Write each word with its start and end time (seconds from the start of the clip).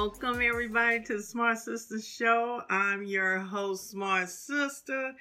Welcome 0.00 0.40
everybody 0.40 1.00
to 1.00 1.18
the 1.18 1.22
Smart 1.22 1.58
Sister 1.58 2.00
Show. 2.00 2.62
I'm 2.70 3.02
your 3.02 3.38
host, 3.38 3.90
Smart 3.90 4.30
Sister, 4.30 5.12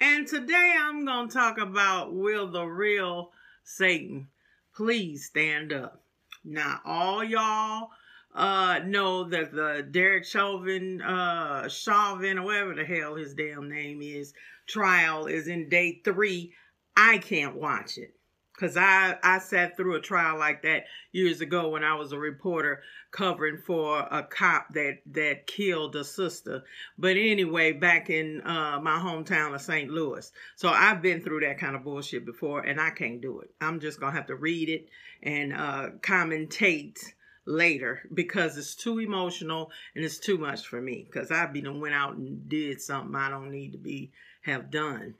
and 0.00 0.26
today 0.26 0.72
I'm 0.80 1.04
going 1.04 1.28
to 1.28 1.34
talk 1.34 1.58
about 1.58 2.14
will 2.14 2.50
the 2.50 2.64
real 2.64 3.32
Satan 3.62 4.28
please 4.74 5.26
stand 5.26 5.74
up. 5.74 6.02
Now, 6.46 6.80
all 6.86 7.22
y'all 7.22 7.90
uh 8.34 8.80
know 8.86 9.24
that 9.24 9.52
the 9.52 9.86
Derek 9.90 10.24
Chauvin 10.24 11.02
uh 11.02 11.68
Chauvin 11.68 12.38
or 12.38 12.46
whatever 12.46 12.74
the 12.74 12.86
hell 12.86 13.16
his 13.16 13.34
damn 13.34 13.68
name 13.68 14.00
is 14.00 14.32
trial 14.66 15.26
is 15.26 15.46
in 15.46 15.68
day 15.68 16.00
3. 16.02 16.50
I 16.96 17.18
can't 17.18 17.56
watch 17.56 17.98
it 17.98 18.14
because 18.62 18.76
I, 18.76 19.16
I 19.24 19.40
sat 19.40 19.76
through 19.76 19.96
a 19.96 20.00
trial 20.00 20.38
like 20.38 20.62
that 20.62 20.84
years 21.10 21.40
ago 21.40 21.70
when 21.70 21.82
I 21.82 21.96
was 21.96 22.12
a 22.12 22.18
reporter 22.18 22.80
covering 23.10 23.58
for 23.58 23.98
a 23.98 24.22
cop 24.22 24.72
that, 24.74 24.98
that 25.14 25.48
killed 25.48 25.96
a 25.96 26.04
sister. 26.04 26.62
But 26.96 27.16
anyway, 27.16 27.72
back 27.72 28.08
in 28.08 28.40
uh, 28.42 28.78
my 28.80 29.00
hometown 29.00 29.52
of 29.52 29.62
St. 29.62 29.90
Louis. 29.90 30.30
So 30.54 30.68
I've 30.68 31.02
been 31.02 31.22
through 31.22 31.40
that 31.40 31.58
kind 31.58 31.74
of 31.74 31.82
bullshit 31.82 32.24
before 32.24 32.60
and 32.60 32.80
I 32.80 32.90
can't 32.90 33.20
do 33.20 33.40
it. 33.40 33.50
I'm 33.60 33.80
just 33.80 33.98
going 33.98 34.12
to 34.12 34.16
have 34.16 34.28
to 34.28 34.36
read 34.36 34.68
it 34.68 34.88
and 35.24 35.52
uh, 35.52 35.88
commentate 36.00 37.00
later 37.44 38.08
because 38.14 38.56
it's 38.56 38.76
too 38.76 39.00
emotional 39.00 39.72
and 39.96 40.04
it's 40.04 40.20
too 40.20 40.38
much 40.38 40.68
for 40.68 40.80
me 40.80 41.04
because 41.04 41.32
I've 41.32 41.52
been 41.52 41.80
went 41.80 41.96
out 41.96 42.14
and 42.14 42.48
did 42.48 42.80
something 42.80 43.16
I 43.16 43.28
don't 43.28 43.50
need 43.50 43.72
to 43.72 43.78
be 43.78 44.12
have 44.42 44.70
done. 44.70 45.14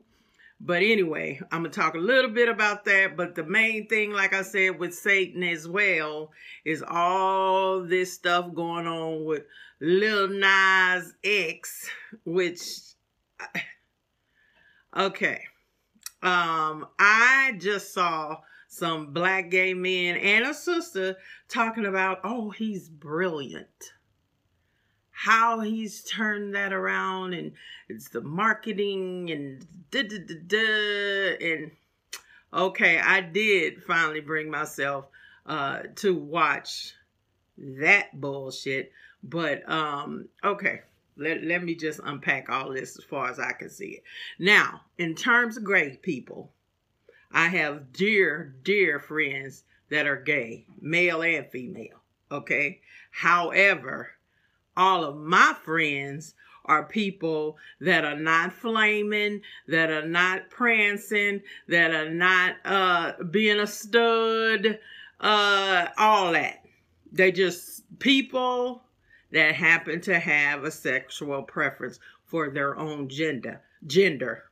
But 0.64 0.84
anyway, 0.84 1.40
I'm 1.50 1.62
going 1.62 1.72
to 1.72 1.80
talk 1.80 1.96
a 1.96 1.98
little 1.98 2.30
bit 2.30 2.48
about 2.48 2.84
that. 2.84 3.16
But 3.16 3.34
the 3.34 3.42
main 3.42 3.88
thing, 3.88 4.12
like 4.12 4.32
I 4.32 4.42
said, 4.42 4.78
with 4.78 4.94
Satan 4.94 5.42
as 5.42 5.66
well, 5.66 6.30
is 6.64 6.84
all 6.86 7.82
this 7.82 8.12
stuff 8.12 8.54
going 8.54 8.86
on 8.86 9.24
with 9.24 9.42
Lil 9.80 10.28
Nas 10.28 11.14
X, 11.24 11.90
which, 12.24 12.60
okay. 14.96 15.40
Um, 16.22 16.86
I 16.96 17.56
just 17.58 17.92
saw 17.92 18.38
some 18.68 19.12
black 19.12 19.50
gay 19.50 19.74
men 19.74 20.16
and 20.16 20.46
a 20.46 20.54
sister 20.54 21.16
talking 21.48 21.86
about, 21.86 22.20
oh, 22.22 22.50
he's 22.50 22.88
brilliant 22.88 23.92
how 25.22 25.60
he's 25.60 26.02
turned 26.02 26.56
that 26.56 26.72
around 26.72 27.32
and 27.32 27.52
it's 27.88 28.08
the 28.08 28.20
marketing 28.20 29.30
and 29.30 29.64
da 29.92 30.02
da 30.02 30.18
da 30.18 30.34
da 30.48 31.36
and 31.40 31.70
okay 32.52 32.98
i 32.98 33.20
did 33.20 33.80
finally 33.84 34.20
bring 34.20 34.50
myself 34.50 35.06
uh 35.46 35.82
to 35.94 36.14
watch 36.14 36.94
that 37.58 38.20
bullshit. 38.20 38.90
But 39.22 39.68
um 39.70 40.28
okay 40.42 40.80
let, 41.16 41.44
let 41.44 41.62
me 41.62 41.76
just 41.76 42.00
unpack 42.02 42.48
all 42.48 42.72
this 42.72 42.98
as 42.98 43.04
far 43.04 43.30
as 43.30 43.38
i 43.38 43.52
can 43.52 43.70
see 43.70 43.90
it. 43.90 44.02
Now 44.40 44.80
in 44.98 45.14
terms 45.14 45.56
of 45.56 45.64
gay 45.64 45.98
people 46.02 46.50
i 47.30 47.46
have 47.46 47.92
dear 47.92 48.56
dear 48.64 48.98
friends 48.98 49.62
that 49.88 50.08
are 50.08 50.16
gay 50.16 50.66
male 50.80 51.22
and 51.22 51.46
female 51.46 52.02
okay? 52.32 52.80
However 53.12 54.10
all 54.76 55.04
of 55.04 55.16
my 55.16 55.54
friends 55.64 56.34
are 56.64 56.84
people 56.84 57.56
that 57.80 58.04
are 58.04 58.18
not 58.18 58.52
flaming, 58.52 59.40
that 59.68 59.90
are 59.90 60.06
not 60.06 60.48
prancing, 60.50 61.42
that 61.68 61.90
are 61.92 62.10
not 62.10 62.56
uh 62.64 63.12
being 63.30 63.60
a 63.60 63.66
stud, 63.66 64.78
uh 65.20 65.88
all 65.98 66.32
that. 66.32 66.64
They 67.10 67.32
just 67.32 67.82
people 67.98 68.82
that 69.32 69.54
happen 69.54 70.00
to 70.02 70.18
have 70.18 70.64
a 70.64 70.70
sexual 70.70 71.42
preference 71.42 71.98
for 72.24 72.50
their 72.50 72.78
own 72.78 73.08
gender. 73.08 73.60
Gender. 73.86 74.44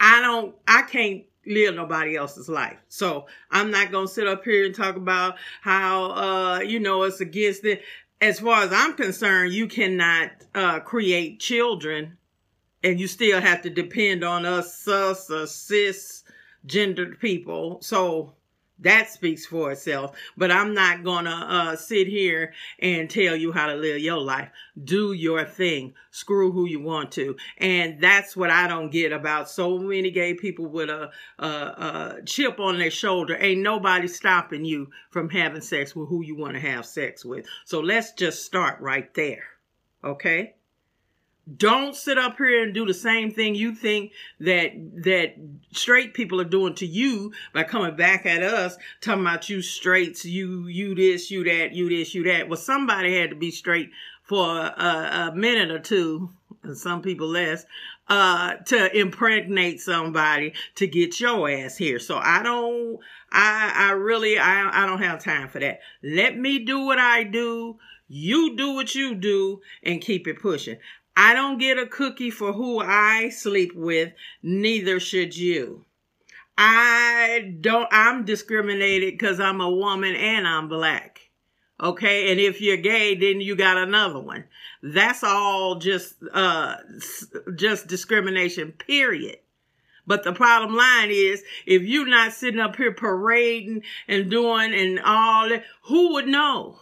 I 0.00 0.20
don't 0.20 0.54
I 0.68 0.82
can't 0.82 1.24
live 1.46 1.74
nobody 1.74 2.16
else's 2.16 2.48
life. 2.48 2.78
So 2.88 3.26
I'm 3.50 3.70
not 3.70 3.92
gonna 3.92 4.08
sit 4.08 4.26
up 4.26 4.44
here 4.44 4.64
and 4.64 4.74
talk 4.74 4.96
about 4.96 5.36
how 5.60 6.10
uh 6.12 6.60
you 6.60 6.80
know 6.80 7.02
it's 7.02 7.20
against 7.20 7.64
it 7.64 7.82
as 8.20 8.40
far 8.40 8.62
as 8.62 8.72
I'm 8.72 8.94
concerned, 8.94 9.52
you 9.52 9.66
cannot 9.66 10.30
uh, 10.54 10.80
create 10.80 11.40
children 11.40 12.16
and 12.82 13.00
you 13.00 13.06
still 13.06 13.40
have 13.40 13.62
to 13.62 13.70
depend 13.70 14.22
on 14.22 14.44
us, 14.44 14.76
sus, 14.76 15.30
or 15.30 15.46
cis 15.46 16.24
gendered 16.66 17.18
people. 17.18 17.78
So 17.80 18.34
that 18.80 19.08
speaks 19.08 19.46
for 19.46 19.72
itself. 19.72 20.16
But 20.36 20.50
I'm 20.50 20.74
not 20.74 21.04
going 21.04 21.26
to 21.26 21.30
uh, 21.30 21.76
sit 21.76 22.08
here 22.08 22.52
and 22.80 23.08
tell 23.08 23.36
you 23.36 23.52
how 23.52 23.66
to 23.66 23.74
live 23.74 24.00
your 24.00 24.18
life. 24.18 24.50
Do 24.82 25.12
your 25.12 25.44
thing. 25.44 25.94
Screw 26.10 26.50
who 26.50 26.66
you 26.66 26.80
want 26.80 27.12
to. 27.12 27.36
And 27.58 28.00
that's 28.00 28.36
what 28.36 28.50
I 28.50 28.66
don't 28.66 28.90
get 28.90 29.12
about 29.12 29.48
so 29.48 29.78
many 29.78 30.10
gay 30.10 30.34
people 30.34 30.66
with 30.66 30.90
a, 30.90 31.10
a, 31.38 31.46
a 31.46 32.22
chip 32.26 32.58
on 32.58 32.78
their 32.78 32.90
shoulder. 32.90 33.36
Ain't 33.38 33.62
nobody 33.62 34.08
stopping 34.08 34.64
you 34.64 34.90
from 35.10 35.30
having 35.30 35.60
sex 35.60 35.94
with 35.94 36.08
who 36.08 36.22
you 36.22 36.36
want 36.36 36.54
to 36.54 36.60
have 36.60 36.84
sex 36.84 37.24
with. 37.24 37.46
So 37.64 37.80
let's 37.80 38.12
just 38.12 38.44
start 38.44 38.80
right 38.80 39.12
there. 39.14 39.44
Okay? 40.02 40.54
Don't 41.56 41.94
sit 41.94 42.16
up 42.16 42.38
here 42.38 42.62
and 42.62 42.72
do 42.72 42.86
the 42.86 42.94
same 42.94 43.30
thing 43.30 43.54
you 43.54 43.74
think 43.74 44.12
that 44.40 44.72
that 45.04 45.34
straight 45.72 46.14
people 46.14 46.40
are 46.40 46.44
doing 46.44 46.74
to 46.76 46.86
you 46.86 47.32
by 47.52 47.64
coming 47.64 47.96
back 47.96 48.24
at 48.24 48.42
us, 48.42 48.78
talking 49.02 49.20
about 49.20 49.50
you 49.50 49.60
straights, 49.60 50.24
you 50.24 50.66
you 50.68 50.94
this, 50.94 51.30
you 51.30 51.44
that, 51.44 51.72
you 51.72 51.90
this, 51.90 52.14
you 52.14 52.24
that. 52.24 52.48
Well, 52.48 52.56
somebody 52.56 53.18
had 53.18 53.28
to 53.30 53.36
be 53.36 53.50
straight 53.50 53.90
for 54.22 54.56
a, 54.56 55.30
a 55.32 55.32
minute 55.34 55.70
or 55.70 55.80
two, 55.80 56.30
and 56.62 56.78
some 56.78 57.02
people 57.02 57.28
less, 57.28 57.66
uh, 58.08 58.54
to 58.54 58.98
impregnate 58.98 59.82
somebody 59.82 60.54
to 60.76 60.86
get 60.86 61.20
your 61.20 61.50
ass 61.50 61.76
here. 61.76 61.98
So 61.98 62.16
I 62.16 62.42
don't, 62.42 62.98
I 63.30 63.72
I 63.74 63.90
really 63.90 64.38
I 64.38 64.84
I 64.84 64.86
don't 64.86 65.02
have 65.02 65.22
time 65.22 65.48
for 65.48 65.60
that. 65.60 65.80
Let 66.02 66.38
me 66.38 66.60
do 66.60 66.86
what 66.86 66.98
I 66.98 67.22
do. 67.22 67.78
You 68.08 68.56
do 68.56 68.72
what 68.72 68.94
you 68.94 69.14
do 69.14 69.60
and 69.82 70.00
keep 70.00 70.26
it 70.26 70.40
pushing. 70.40 70.78
I 71.16 71.34
don't 71.34 71.58
get 71.58 71.78
a 71.78 71.86
cookie 71.86 72.30
for 72.30 72.52
who 72.52 72.80
I 72.80 73.28
sleep 73.28 73.72
with, 73.74 74.12
neither 74.42 74.98
should 74.98 75.36
you. 75.36 75.84
I 76.56 77.54
don't, 77.60 77.88
I'm 77.90 78.24
discriminated 78.24 79.14
because 79.14 79.40
I'm 79.40 79.60
a 79.60 79.70
woman 79.70 80.14
and 80.14 80.46
I'm 80.46 80.68
black. 80.68 81.20
Okay. 81.80 82.30
And 82.30 82.40
if 82.40 82.60
you're 82.60 82.76
gay, 82.76 83.14
then 83.14 83.40
you 83.40 83.56
got 83.56 83.76
another 83.76 84.20
one. 84.20 84.44
That's 84.82 85.24
all 85.24 85.76
just, 85.76 86.14
uh, 86.32 86.76
just 87.56 87.86
discrimination, 87.86 88.72
period. 88.72 89.38
But 90.06 90.22
the 90.22 90.32
problem 90.32 90.76
line 90.76 91.10
is, 91.10 91.42
if 91.66 91.82
you're 91.82 92.06
not 92.06 92.32
sitting 92.32 92.60
up 92.60 92.76
here 92.76 92.92
parading 92.92 93.82
and 94.06 94.30
doing 94.30 94.74
and 94.74 95.00
all 95.00 95.48
that, 95.48 95.64
who 95.84 96.12
would 96.12 96.26
know? 96.26 96.78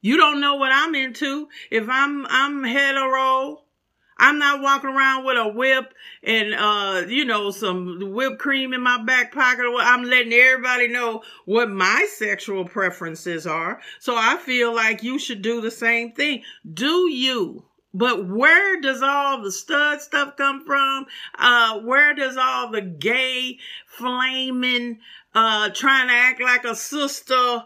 You 0.00 0.16
don't 0.16 0.40
know 0.40 0.54
what 0.54 0.72
I'm 0.72 0.94
into. 0.94 1.48
If 1.70 1.88
I'm 1.88 2.26
I'm 2.28 2.64
hetero, 2.64 3.62
I'm 4.18 4.38
not 4.38 4.60
walking 4.60 4.90
around 4.90 5.24
with 5.24 5.38
a 5.38 5.48
whip 5.48 5.94
and 6.22 6.54
uh, 6.54 7.06
you 7.08 7.24
know, 7.24 7.50
some 7.50 8.12
whipped 8.12 8.38
cream 8.38 8.72
in 8.72 8.82
my 8.82 9.02
back 9.02 9.32
pocket. 9.32 9.64
I'm 9.78 10.04
letting 10.04 10.32
everybody 10.32 10.88
know 10.88 11.22
what 11.44 11.70
my 11.70 12.06
sexual 12.16 12.64
preferences 12.66 13.46
are. 13.46 13.80
So 13.98 14.14
I 14.16 14.36
feel 14.36 14.74
like 14.74 15.02
you 15.02 15.18
should 15.18 15.42
do 15.42 15.60
the 15.60 15.70
same 15.70 16.12
thing. 16.12 16.42
Do 16.72 17.10
you? 17.10 17.64
But 17.92 18.28
where 18.28 18.80
does 18.80 19.02
all 19.02 19.42
the 19.42 19.50
stud 19.50 20.00
stuff 20.00 20.36
come 20.36 20.64
from? 20.64 21.06
Uh, 21.36 21.80
where 21.80 22.14
does 22.14 22.36
all 22.36 22.70
the 22.70 22.82
gay, 22.82 23.58
flaming, 23.86 25.00
uh, 25.34 25.70
trying 25.70 26.08
to 26.08 26.14
act 26.14 26.40
like 26.40 26.64
a 26.64 26.76
sister, 26.76 27.64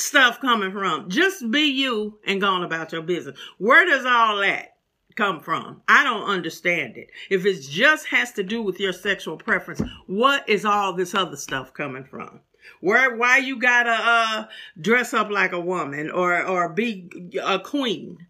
stuff 0.00 0.40
coming 0.40 0.72
from? 0.72 1.08
Just 1.08 1.50
be 1.50 1.62
you 1.62 2.18
and 2.26 2.40
go 2.40 2.48
on 2.48 2.64
about 2.64 2.92
your 2.92 3.02
business. 3.02 3.38
Where 3.58 3.84
does 3.84 4.04
all 4.04 4.38
that 4.38 4.76
come 5.16 5.40
from? 5.40 5.82
I 5.88 6.04
don't 6.04 6.28
understand 6.28 6.96
it. 6.96 7.10
If 7.28 7.46
it 7.46 7.60
just 7.62 8.06
has 8.06 8.32
to 8.32 8.42
do 8.42 8.62
with 8.62 8.80
your 8.80 8.92
sexual 8.92 9.36
preference, 9.36 9.82
what 10.06 10.48
is 10.48 10.64
all 10.64 10.94
this 10.94 11.14
other 11.14 11.36
stuff 11.36 11.74
coming 11.74 12.04
from? 12.04 12.40
Where 12.80 13.16
why 13.16 13.38
you 13.38 13.58
gotta 13.58 13.90
uh 13.90 14.44
dress 14.80 15.12
up 15.12 15.30
like 15.30 15.52
a 15.52 15.60
woman 15.60 16.10
or 16.10 16.42
or 16.42 16.68
be 16.68 17.10
a 17.42 17.58
queen? 17.58 18.26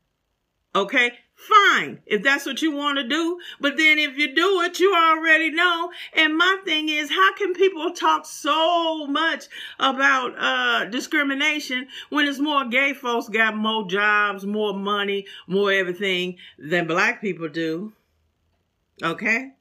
Okay? 0.75 1.13
Fine, 1.41 2.03
if 2.05 2.23
that's 2.23 2.45
what 2.45 2.61
you 2.61 2.71
want 2.71 2.99
to 2.99 3.09
do. 3.09 3.41
But 3.61 3.79
then 3.79 3.99
if 3.99 4.19
you 4.19 4.35
do 4.35 4.61
it, 4.61 4.79
you 4.79 4.95
already 4.95 5.51
know. 5.51 5.91
And 6.13 6.37
my 6.37 6.59
thing 6.67 6.91
is, 6.91 7.09
how 7.09 7.35
can 7.35 7.55
people 7.55 7.93
talk 7.93 8.27
so 8.27 9.07
much 9.07 9.47
about 9.79 10.35
uh, 10.39 10.85
discrimination 10.85 11.89
when 12.11 12.27
it's 12.27 12.39
more 12.39 12.67
gay 12.67 12.93
folks 12.93 13.31
got 13.31 13.57
more 13.57 13.87
jobs, 13.89 14.45
more 14.45 14.75
money, 14.75 15.25
more 15.47 15.73
everything 15.73 16.37
than 16.59 16.87
black 16.87 17.23
people 17.23 17.49
do? 17.49 17.95
Okay? 19.03 19.53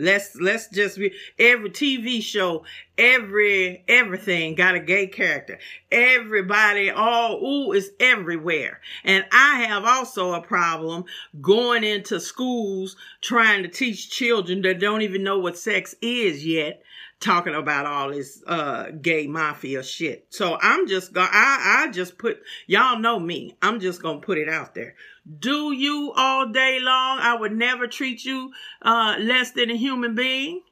Let's 0.00 0.34
let's 0.36 0.66
just 0.68 0.96
be 0.96 1.12
every 1.38 1.68
TV 1.68 2.22
show, 2.22 2.64
every 2.96 3.84
everything 3.86 4.54
got 4.54 4.74
a 4.74 4.80
gay 4.80 5.06
character. 5.06 5.58
Everybody, 5.92 6.90
all 6.90 7.44
ooh 7.44 7.72
is 7.72 7.90
everywhere. 8.00 8.80
And 9.04 9.26
I 9.30 9.60
have 9.64 9.84
also 9.84 10.32
a 10.32 10.40
problem 10.40 11.04
going 11.42 11.84
into 11.84 12.18
schools 12.18 12.96
trying 13.20 13.62
to 13.62 13.68
teach 13.68 14.10
children 14.10 14.62
that 14.62 14.80
don't 14.80 15.02
even 15.02 15.22
know 15.22 15.38
what 15.38 15.58
sex 15.58 15.94
is 16.00 16.46
yet 16.46 16.82
talking 17.20 17.54
about 17.54 17.86
all 17.86 18.10
this 18.10 18.42
uh 18.46 18.90
gay 19.02 19.26
mafia 19.26 19.82
shit. 19.82 20.26
So 20.30 20.58
I'm 20.60 20.88
just 20.88 21.12
gonna 21.12 21.28
I 21.30 21.84
I 21.84 21.90
just 21.92 22.18
put 22.18 22.40
y'all 22.66 22.98
know 22.98 23.20
me. 23.20 23.56
I'm 23.62 23.78
just 23.78 24.02
to 24.02 24.18
put 24.18 24.38
it 24.38 24.48
out 24.48 24.74
there. 24.74 24.94
Do 25.38 25.72
you 25.72 26.12
all 26.16 26.48
day 26.48 26.80
long? 26.80 27.18
I 27.20 27.36
would 27.36 27.52
never 27.52 27.86
treat 27.86 28.24
you 28.24 28.52
uh 28.82 29.16
less 29.20 29.52
than 29.52 29.70
a 29.70 29.76
human 29.76 30.14
being. 30.14 30.62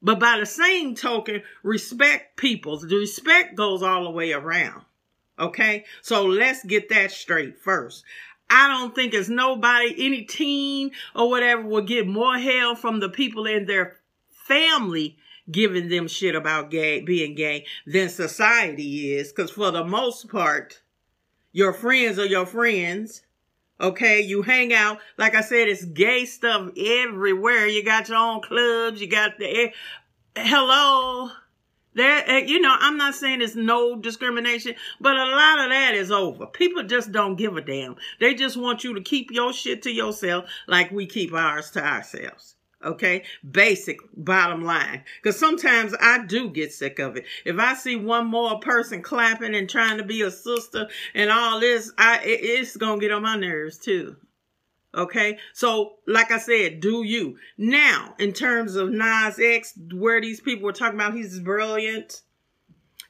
But 0.00 0.18
by 0.18 0.38
the 0.40 0.46
same 0.46 0.96
token, 0.96 1.42
respect 1.62 2.36
people. 2.36 2.78
The 2.78 2.96
respect 2.96 3.54
goes 3.54 3.82
all 3.82 4.04
the 4.04 4.10
way 4.10 4.32
around. 4.32 4.82
Okay? 5.38 5.84
So 6.00 6.26
let's 6.26 6.64
get 6.64 6.88
that 6.88 7.12
straight 7.12 7.58
first. 7.58 8.04
I 8.50 8.68
don't 8.68 8.94
think 8.94 9.12
there's 9.12 9.30
nobody, 9.30 9.94
any 10.04 10.24
teen 10.24 10.90
or 11.14 11.30
whatever 11.30 11.62
will 11.62 11.82
get 11.82 12.06
more 12.06 12.36
hell 12.36 12.74
from 12.74 13.00
the 13.00 13.08
people 13.08 13.46
in 13.46 13.66
their 13.66 13.96
family 14.30 15.16
giving 15.50 15.88
them 15.88 16.08
shit 16.08 16.34
about 16.34 16.70
gay 16.70 17.00
being 17.00 17.34
gay 17.34 17.66
than 17.86 18.08
society 18.08 19.14
is. 19.14 19.32
Because 19.32 19.50
for 19.50 19.70
the 19.70 19.84
most 19.84 20.28
part, 20.28 20.82
your 21.52 21.72
friends 21.72 22.18
are 22.18 22.26
your 22.26 22.46
friends. 22.46 23.22
Okay, 23.80 24.20
you 24.20 24.42
hang 24.42 24.72
out. 24.72 24.98
Like 25.18 25.34
I 25.34 25.40
said, 25.40 25.68
it's 25.68 25.84
gay 25.84 26.24
stuff 26.24 26.70
everywhere. 26.76 27.66
You 27.66 27.84
got 27.84 28.08
your 28.08 28.18
own 28.18 28.40
clubs. 28.40 29.00
You 29.00 29.08
got 29.08 29.38
the 29.38 29.72
hello. 30.36 31.30
There, 31.94 32.24
eh, 32.26 32.44
you 32.46 32.58
know, 32.58 32.74
I'm 32.78 32.96
not 32.96 33.14
saying 33.14 33.40
there's 33.40 33.54
no 33.54 33.96
discrimination, 33.96 34.74
but 34.98 35.14
a 35.14 35.26
lot 35.26 35.58
of 35.58 35.70
that 35.70 35.94
is 35.94 36.10
over. 36.10 36.46
People 36.46 36.84
just 36.84 37.12
don't 37.12 37.36
give 37.36 37.56
a 37.56 37.60
damn. 37.60 37.96
They 38.18 38.34
just 38.34 38.56
want 38.56 38.82
you 38.82 38.94
to 38.94 39.02
keep 39.02 39.30
your 39.30 39.52
shit 39.52 39.82
to 39.82 39.90
yourself 39.90 40.46
like 40.66 40.90
we 40.90 41.06
keep 41.06 41.34
ours 41.34 41.70
to 41.72 41.84
ourselves. 41.84 42.56
Okay, 42.84 43.22
basic 43.48 43.98
bottom 44.16 44.64
line. 44.64 45.04
Because 45.22 45.38
sometimes 45.38 45.94
I 46.00 46.24
do 46.24 46.50
get 46.50 46.72
sick 46.72 46.98
of 46.98 47.16
it. 47.16 47.24
If 47.44 47.58
I 47.58 47.74
see 47.74 47.96
one 47.96 48.26
more 48.26 48.58
person 48.58 49.02
clapping 49.02 49.54
and 49.54 49.70
trying 49.70 49.98
to 49.98 50.04
be 50.04 50.22
a 50.22 50.30
sister 50.30 50.88
and 51.14 51.30
all 51.30 51.60
this, 51.60 51.92
I 51.96 52.20
it's 52.24 52.76
gonna 52.76 53.00
get 53.00 53.12
on 53.12 53.22
my 53.22 53.36
nerves 53.36 53.78
too. 53.78 54.16
Okay, 54.94 55.38
so 55.54 55.94
like 56.06 56.30
I 56.30 56.38
said, 56.38 56.80
do 56.80 57.02
you 57.02 57.38
now 57.56 58.14
in 58.18 58.32
terms 58.32 58.74
of 58.76 58.90
Nas 58.90 59.38
X, 59.38 59.72
where 59.94 60.20
these 60.20 60.40
people 60.40 60.64
were 60.64 60.72
talking 60.72 60.98
about 60.98 61.14
he's 61.14 61.38
brilliant, 61.38 62.22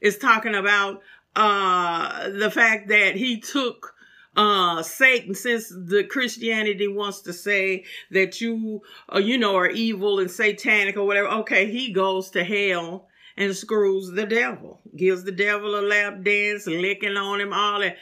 is 0.00 0.18
talking 0.18 0.54
about 0.54 1.00
uh 1.34 2.28
the 2.28 2.50
fact 2.50 2.88
that 2.88 3.16
he 3.16 3.40
took 3.40 3.94
uh 4.36 4.82
satan 4.82 5.34
since 5.34 5.68
the 5.68 6.04
christianity 6.08 6.88
wants 6.88 7.20
to 7.20 7.32
say 7.32 7.84
that 8.10 8.40
you 8.40 8.80
uh, 9.14 9.18
you 9.18 9.36
know 9.36 9.56
are 9.56 9.68
evil 9.68 10.18
and 10.20 10.30
satanic 10.30 10.96
or 10.96 11.04
whatever 11.04 11.28
okay 11.28 11.70
he 11.70 11.92
goes 11.92 12.30
to 12.30 12.42
hell 12.42 13.08
and 13.36 13.56
screws 13.56 14.10
the 14.10 14.26
devil. 14.26 14.80
Gives 14.94 15.24
the 15.24 15.32
devil 15.32 15.78
a 15.78 15.82
lap 15.82 16.22
dance 16.22 16.66
licking 16.66 17.16
on 17.16 17.40
him 17.40 17.52
all 17.52 17.80
that. 17.80 17.96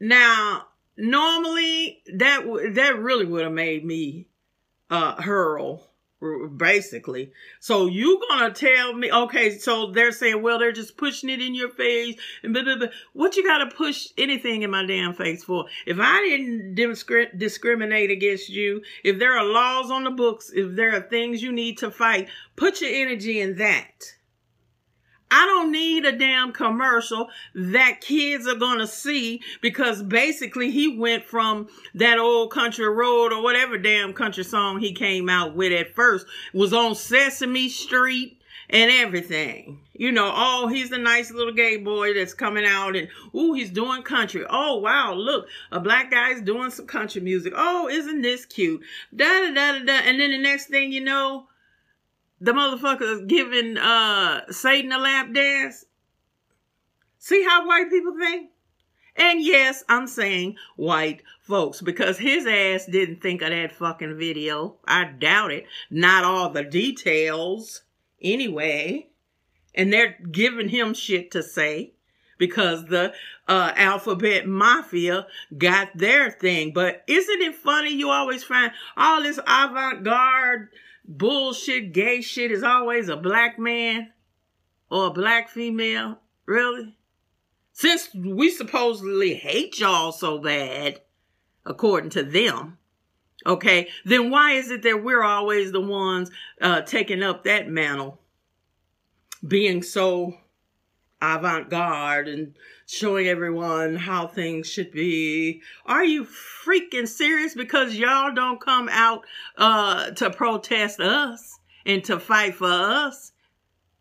Now 0.00 0.66
normally 0.96 2.02
that 2.16 2.44
that 2.74 2.98
really 2.98 3.24
would 3.24 3.44
have 3.44 3.52
made 3.52 3.84
me 3.84 4.26
uh 4.90 5.20
hurl 5.22 5.87
basically. 6.56 7.32
So 7.60 7.86
you 7.86 8.20
gonna 8.28 8.52
tell 8.52 8.92
me, 8.92 9.10
okay, 9.10 9.58
so 9.58 9.92
they're 9.92 10.12
saying, 10.12 10.42
well, 10.42 10.58
they're 10.58 10.72
just 10.72 10.96
pushing 10.96 11.30
it 11.30 11.40
in 11.40 11.54
your 11.54 11.70
face 11.70 12.16
and 12.42 12.52
blah, 12.52 12.64
blah, 12.64 12.76
blah. 12.76 12.88
What 13.12 13.36
you 13.36 13.44
gotta 13.44 13.74
push 13.74 14.08
anything 14.18 14.62
in 14.62 14.70
my 14.70 14.84
damn 14.84 15.14
face 15.14 15.44
for? 15.44 15.66
If 15.86 15.98
I 16.00 16.20
didn't 16.20 16.74
discri- 16.74 17.36
discriminate 17.38 18.10
against 18.10 18.48
you, 18.48 18.82
if 19.04 19.18
there 19.18 19.38
are 19.38 19.44
laws 19.44 19.90
on 19.90 20.04
the 20.04 20.10
books, 20.10 20.50
if 20.52 20.74
there 20.74 20.94
are 20.96 21.00
things 21.00 21.42
you 21.42 21.52
need 21.52 21.78
to 21.78 21.90
fight, 21.90 22.28
put 22.56 22.80
your 22.80 22.90
energy 22.90 23.40
in 23.40 23.56
that. 23.56 24.17
I 25.30 25.44
don't 25.46 25.72
need 25.72 26.04
a 26.04 26.12
damn 26.12 26.52
commercial 26.52 27.28
that 27.54 28.00
kids 28.00 28.46
are 28.46 28.54
going 28.54 28.78
to 28.78 28.86
see 28.86 29.42
because 29.60 30.02
basically 30.02 30.70
he 30.70 30.96
went 30.96 31.24
from 31.24 31.68
that 31.94 32.18
old 32.18 32.50
country 32.50 32.88
road 32.88 33.32
or 33.32 33.42
whatever 33.42 33.76
damn 33.78 34.12
country 34.12 34.44
song 34.44 34.80
he 34.80 34.92
came 34.92 35.28
out 35.28 35.54
with 35.54 35.72
at 35.72 35.94
first 35.94 36.26
was 36.54 36.72
on 36.72 36.94
Sesame 36.94 37.68
Street 37.68 38.38
and 38.70 38.90
everything. 38.90 39.80
You 39.94 40.12
know, 40.12 40.32
oh, 40.34 40.68
he's 40.68 40.90
the 40.90 40.98
nice 40.98 41.30
little 41.30 41.52
gay 41.52 41.76
boy 41.76 42.14
that's 42.14 42.34
coming 42.34 42.64
out 42.64 42.96
and, 42.96 43.08
ooh, 43.34 43.52
he's 43.52 43.70
doing 43.70 44.02
country. 44.02 44.44
Oh, 44.48 44.78
wow, 44.78 45.14
look, 45.14 45.48
a 45.72 45.80
black 45.80 46.10
guy's 46.10 46.40
doing 46.40 46.70
some 46.70 46.86
country 46.86 47.20
music. 47.20 47.52
Oh, 47.56 47.88
isn't 47.88 48.22
this 48.22 48.44
cute? 48.46 48.82
Da 49.14 49.24
da 49.24 49.54
da 49.54 49.78
da 49.78 49.84
da. 49.84 49.92
And 50.04 50.20
then 50.20 50.30
the 50.30 50.38
next 50.38 50.66
thing 50.66 50.92
you 50.92 51.00
know, 51.00 51.48
the 52.40 52.52
motherfuckers 52.52 53.26
giving 53.26 53.76
uh 53.78 54.50
Satan 54.50 54.92
a 54.92 54.98
lap 54.98 55.32
dance. 55.32 55.84
See 57.18 57.44
how 57.44 57.66
white 57.66 57.90
people 57.90 58.16
think? 58.18 58.50
And 59.18 59.42
yes, 59.42 59.82
I'm 59.88 60.06
saying 60.06 60.56
white 60.76 61.22
folks 61.40 61.82
because 61.82 62.18
his 62.18 62.46
ass 62.46 62.86
didn't 62.86 63.20
think 63.20 63.42
of 63.42 63.50
that 63.50 63.72
fucking 63.72 64.16
video. 64.16 64.76
I 64.86 65.06
doubt 65.06 65.50
it. 65.50 65.66
Not 65.90 66.22
all 66.22 66.50
the 66.50 66.62
details 66.62 67.82
anyway. 68.22 69.08
And 69.74 69.92
they're 69.92 70.16
giving 70.30 70.68
him 70.68 70.94
shit 70.94 71.32
to 71.32 71.42
say 71.42 71.92
because 72.38 72.86
the 72.86 73.12
uh, 73.48 73.72
alphabet 73.74 74.46
mafia 74.46 75.26
got 75.56 75.88
their 75.96 76.30
thing. 76.30 76.72
But 76.72 77.02
isn't 77.08 77.42
it 77.42 77.56
funny 77.56 77.92
you 77.92 78.10
always 78.10 78.44
find 78.44 78.70
all 78.96 79.22
this 79.22 79.38
avant-garde 79.38 80.68
bullshit, 81.08 81.92
gay 81.92 82.20
shit 82.20 82.52
is 82.52 82.62
always 82.62 83.08
a 83.08 83.16
black 83.16 83.58
man 83.58 84.12
or 84.90 85.06
a 85.06 85.12
black 85.12 85.48
female? 85.48 86.20
Really? 86.46 86.96
Since 87.72 88.14
we 88.14 88.50
supposedly 88.50 89.34
hate 89.34 89.80
y'all 89.80 90.12
so 90.12 90.38
bad, 90.38 91.00
according 91.64 92.10
to 92.10 92.22
them, 92.22 92.78
okay, 93.46 93.88
then 94.04 94.30
why 94.30 94.52
is 94.52 94.70
it 94.70 94.82
that 94.82 95.02
we're 95.02 95.22
always 95.22 95.72
the 95.72 95.80
ones 95.80 96.30
uh, 96.60 96.82
taking 96.82 97.22
up 97.22 97.44
that 97.44 97.68
mantle, 97.68 98.20
being 99.46 99.82
so 99.82 100.34
avant 101.20 101.68
garde 101.68 102.28
and 102.28 102.54
showing 102.86 103.26
everyone 103.26 103.96
how 103.96 104.26
things 104.26 104.68
should 104.68 104.92
be. 104.92 105.62
Are 105.84 106.04
you 106.04 106.24
freaking 106.24 107.08
serious? 107.08 107.54
Because 107.54 107.94
y'all 107.94 108.34
don't 108.34 108.60
come 108.60 108.88
out 108.90 109.24
uh, 109.56 110.10
to 110.12 110.30
protest 110.30 111.00
us 111.00 111.58
and 111.84 112.04
to 112.04 112.18
fight 112.18 112.54
for 112.54 112.70
us. 112.70 113.32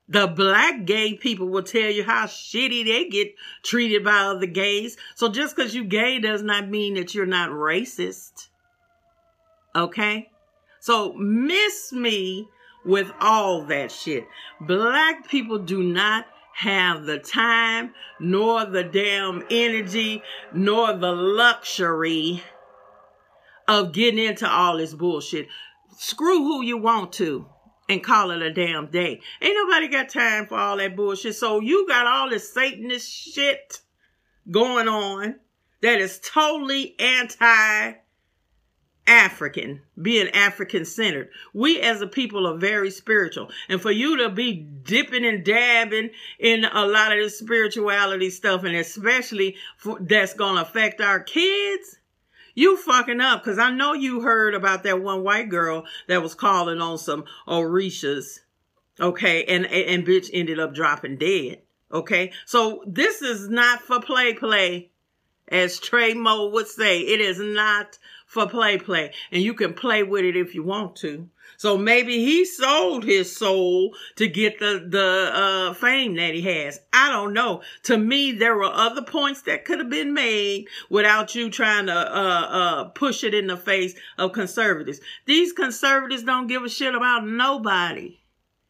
The 0.09 0.27
black 0.27 0.85
gay 0.85 1.15
people 1.15 1.49
will 1.49 1.63
tell 1.63 1.89
you 1.89 2.03
how 2.03 2.27
shitty 2.27 2.85
they 2.85 3.09
get 3.09 3.35
treated 3.63 4.05
by 4.05 4.19
other 4.19 4.45
gays. 4.45 4.95
So 5.15 5.29
just 5.29 5.55
because 5.55 5.75
you 5.75 5.83
gay 5.83 6.19
does 6.19 6.41
not 6.41 6.69
mean 6.69 6.93
that 6.93 7.13
you're 7.13 7.25
not 7.25 7.49
racist. 7.49 8.47
Okay? 9.75 10.29
So 10.79 11.11
miss 11.13 11.91
me 11.91 12.47
with 12.85 13.11
all 13.19 13.65
that 13.65 13.91
shit. 13.91 14.25
Black 14.61 15.27
people 15.27 15.59
do 15.59 15.83
not 15.83 16.25
have 16.57 17.05
the 17.05 17.19
time, 17.19 17.93
nor 18.19 18.65
the 18.65 18.83
damn 18.83 19.43
energy, 19.51 20.23
nor 20.51 20.91
the 20.91 21.11
luxury 21.11 22.41
of 23.67 23.91
getting 23.91 24.25
into 24.25 24.49
all 24.49 24.77
this 24.77 24.95
bullshit. 24.95 25.47
Screw 25.99 26.39
who 26.39 26.63
you 26.63 26.77
want 26.77 27.13
to 27.13 27.45
and 27.87 28.03
call 28.03 28.31
it 28.31 28.41
a 28.41 28.51
damn 28.51 28.87
day. 28.87 29.21
Ain't 29.39 29.55
nobody 29.55 29.87
got 29.87 30.09
time 30.09 30.47
for 30.47 30.57
all 30.57 30.77
that 30.77 30.95
bullshit. 30.95 31.35
So 31.35 31.59
you 31.59 31.87
got 31.87 32.07
all 32.07 32.27
this 32.27 32.51
Satanist 32.51 33.07
shit 33.07 33.79
going 34.49 34.87
on 34.87 35.35
that 35.83 35.99
is 35.99 36.19
totally 36.19 36.95
anti 36.99 37.93
African, 39.07 39.81
being 39.99 40.29
African 40.29 40.83
centered. 40.83 41.29
We 41.53 41.79
as 41.81 42.01
a 42.01 42.07
people 42.07 42.45
are 42.45 42.57
very 42.57 42.91
spiritual. 42.91 43.49
And 43.69 43.81
for 43.81 43.91
you 43.91 44.17
to 44.17 44.29
be 44.29 44.53
dipping 44.53 45.25
and 45.25 45.43
dabbing 45.43 46.11
in 46.39 46.65
a 46.65 46.85
lot 46.85 47.13
of 47.13 47.17
this 47.17 47.39
spirituality 47.39 48.29
stuff, 48.29 48.65
and 48.65 48.75
especially 48.75 49.55
for, 49.77 49.97
that's 50.01 50.33
going 50.33 50.55
to 50.55 50.61
affect 50.61 50.99
our 50.99 51.21
kids, 51.21 51.97
you 52.53 52.75
fucking 52.75 53.21
up. 53.21 53.43
Cause 53.43 53.57
I 53.57 53.71
know 53.71 53.93
you 53.93 54.21
heard 54.21 54.53
about 54.53 54.83
that 54.83 55.01
one 55.01 55.23
white 55.23 55.49
girl 55.49 55.85
that 56.07 56.21
was 56.21 56.35
calling 56.35 56.81
on 56.81 56.97
some 56.97 57.25
Orishas. 57.47 58.39
Okay. 58.99 59.45
And, 59.45 59.65
and 59.67 60.05
bitch 60.05 60.29
ended 60.33 60.59
up 60.59 60.73
dropping 60.73 61.17
dead. 61.17 61.61
Okay. 61.91 62.33
So 62.45 62.83
this 62.85 63.21
is 63.21 63.47
not 63.47 63.81
for 63.81 64.01
play 64.01 64.33
play. 64.33 64.91
As 65.49 65.79
Trey 65.79 66.13
Mo 66.13 66.49
would 66.49 66.67
say, 66.67 66.99
it 66.99 67.21
is 67.21 67.39
not 67.39 67.97
for 68.27 68.47
play 68.47 68.77
play. 68.77 69.11
And 69.31 69.41
you 69.41 69.55
can 69.55 69.73
play 69.73 70.03
with 70.03 70.23
it 70.23 70.35
if 70.35 70.53
you 70.53 70.61
want 70.61 70.95
to. 70.97 71.29
So 71.55 71.75
maybe 71.75 72.23
he 72.23 72.45
sold 72.45 73.03
his 73.03 73.35
soul 73.35 73.95
to 74.17 74.27
get 74.27 74.59
the 74.59 74.85
the 74.87 75.31
uh, 75.33 75.73
fame 75.73 76.15
that 76.15 76.35
he 76.35 76.41
has. 76.41 76.79
I 76.93 77.09
don't 77.09 77.33
know. 77.33 77.63
To 77.83 77.97
me, 77.97 78.31
there 78.33 78.55
were 78.55 78.65
other 78.65 79.01
points 79.01 79.41
that 79.43 79.65
could 79.65 79.79
have 79.79 79.89
been 79.89 80.13
made 80.13 80.67
without 80.89 81.33
you 81.33 81.49
trying 81.49 81.87
to 81.87 81.93
uh, 81.93 82.47
uh, 82.49 82.83
push 82.89 83.23
it 83.23 83.33
in 83.33 83.47
the 83.47 83.57
face 83.57 83.95
of 84.19 84.33
conservatives. 84.33 84.99
These 85.25 85.53
conservatives 85.53 86.23
don't 86.23 86.47
give 86.47 86.63
a 86.63 86.69
shit 86.69 86.93
about 86.93 87.25
nobody 87.25 88.19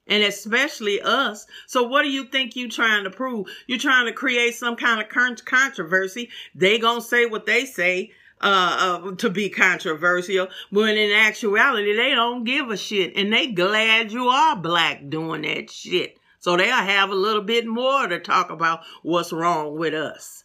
and 0.08 0.24
especially 0.24 1.02
us. 1.02 1.46
So 1.66 1.84
what 1.84 2.04
do 2.04 2.10
you 2.10 2.26
think 2.26 2.56
you 2.56 2.70
trying 2.70 3.04
to 3.04 3.10
prove? 3.10 3.48
You're 3.68 3.80
trying 3.80 4.06
to 4.06 4.14
create 4.14 4.56
some 4.56 4.78
kind 4.78 5.02
of 5.02 5.10
current 5.10 5.44
controversy. 5.46 6.30
They 6.56 6.80
gonna 6.80 7.02
say 7.02 7.26
what 7.26 7.46
they 7.46 7.66
say 7.66 8.12
uh, 8.41 9.15
to 9.15 9.29
be 9.29 9.50
controversial, 9.50 10.48
when 10.70 10.98
in 10.98 11.12
actuality, 11.12 11.96
they 11.96 12.13
don't 12.13 12.44
give 12.44 12.70
a 12.70 12.77
shit. 12.77 13.15
And 13.15 13.34
they 13.34 13.48
glad 13.48 14.12
you 14.12 14.27
are 14.27 14.56
black 14.56 15.10
doing 15.10 15.41
that 15.44 15.72
shit. 15.72 16.17
So 16.39 16.56
they'll 16.56 16.75
have 16.75 17.10
a 17.10 17.15
little 17.15 17.41
bit 17.41 17.65
more 17.65 18.08
to 18.08 18.20
talk 18.20 18.50
about 18.50 18.82
what's 19.01 19.34
wrong 19.34 19.77
with 19.77 19.94
us. 19.94 20.44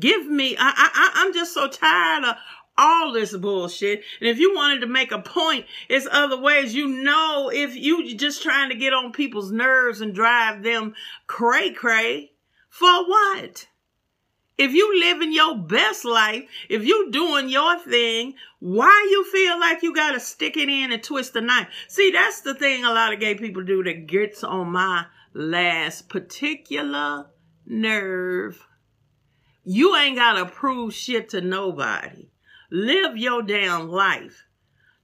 Give 0.00 0.26
me, 0.26 0.56
I, 0.58 0.72
I, 0.76 1.10
I'm 1.14 1.32
just 1.32 1.54
so 1.54 1.68
tired 1.68 2.24
of 2.24 2.36
all 2.78 3.12
this 3.12 3.36
bullshit. 3.36 4.02
And 4.20 4.28
if 4.28 4.38
you 4.38 4.54
wanted 4.54 4.80
to 4.80 4.86
make 4.86 5.12
a 5.12 5.18
point, 5.18 5.66
it's 5.88 6.08
other 6.10 6.40
ways. 6.40 6.74
You 6.74 6.88
know, 6.88 7.50
if 7.52 7.74
you 7.74 8.14
just 8.16 8.42
trying 8.42 8.70
to 8.70 8.76
get 8.76 8.92
on 8.92 9.12
people's 9.12 9.52
nerves 9.52 10.00
and 10.00 10.14
drive 10.14 10.62
them 10.62 10.94
cray 11.26 11.72
cray, 11.72 12.32
for 12.68 13.08
what? 13.08 13.68
If 14.58 14.72
you 14.72 14.98
living 14.98 15.32
your 15.32 15.56
best 15.56 16.04
life, 16.04 16.44
if 16.70 16.82
you 16.82 17.10
doing 17.10 17.50
your 17.50 17.78
thing, 17.78 18.34
why 18.58 19.06
you 19.10 19.24
feel 19.30 19.60
like 19.60 19.82
you 19.82 19.94
gotta 19.94 20.18
stick 20.18 20.56
it 20.56 20.70
in 20.70 20.92
and 20.92 21.02
twist 21.02 21.34
the 21.34 21.42
knife? 21.42 21.68
See, 21.88 22.10
that's 22.10 22.40
the 22.40 22.54
thing 22.54 22.84
a 22.84 22.92
lot 22.92 23.12
of 23.12 23.20
gay 23.20 23.34
people 23.34 23.62
do 23.62 23.84
that 23.84 24.06
gets 24.06 24.42
on 24.42 24.72
my 24.72 25.06
last 25.34 26.08
particular 26.08 27.26
nerve. 27.66 28.66
You 29.62 29.94
ain't 29.94 30.16
gotta 30.16 30.46
prove 30.46 30.94
shit 30.94 31.28
to 31.30 31.42
nobody. 31.42 32.30
Live 32.70 33.16
your 33.16 33.42
damn 33.42 33.88
life. 33.88 34.44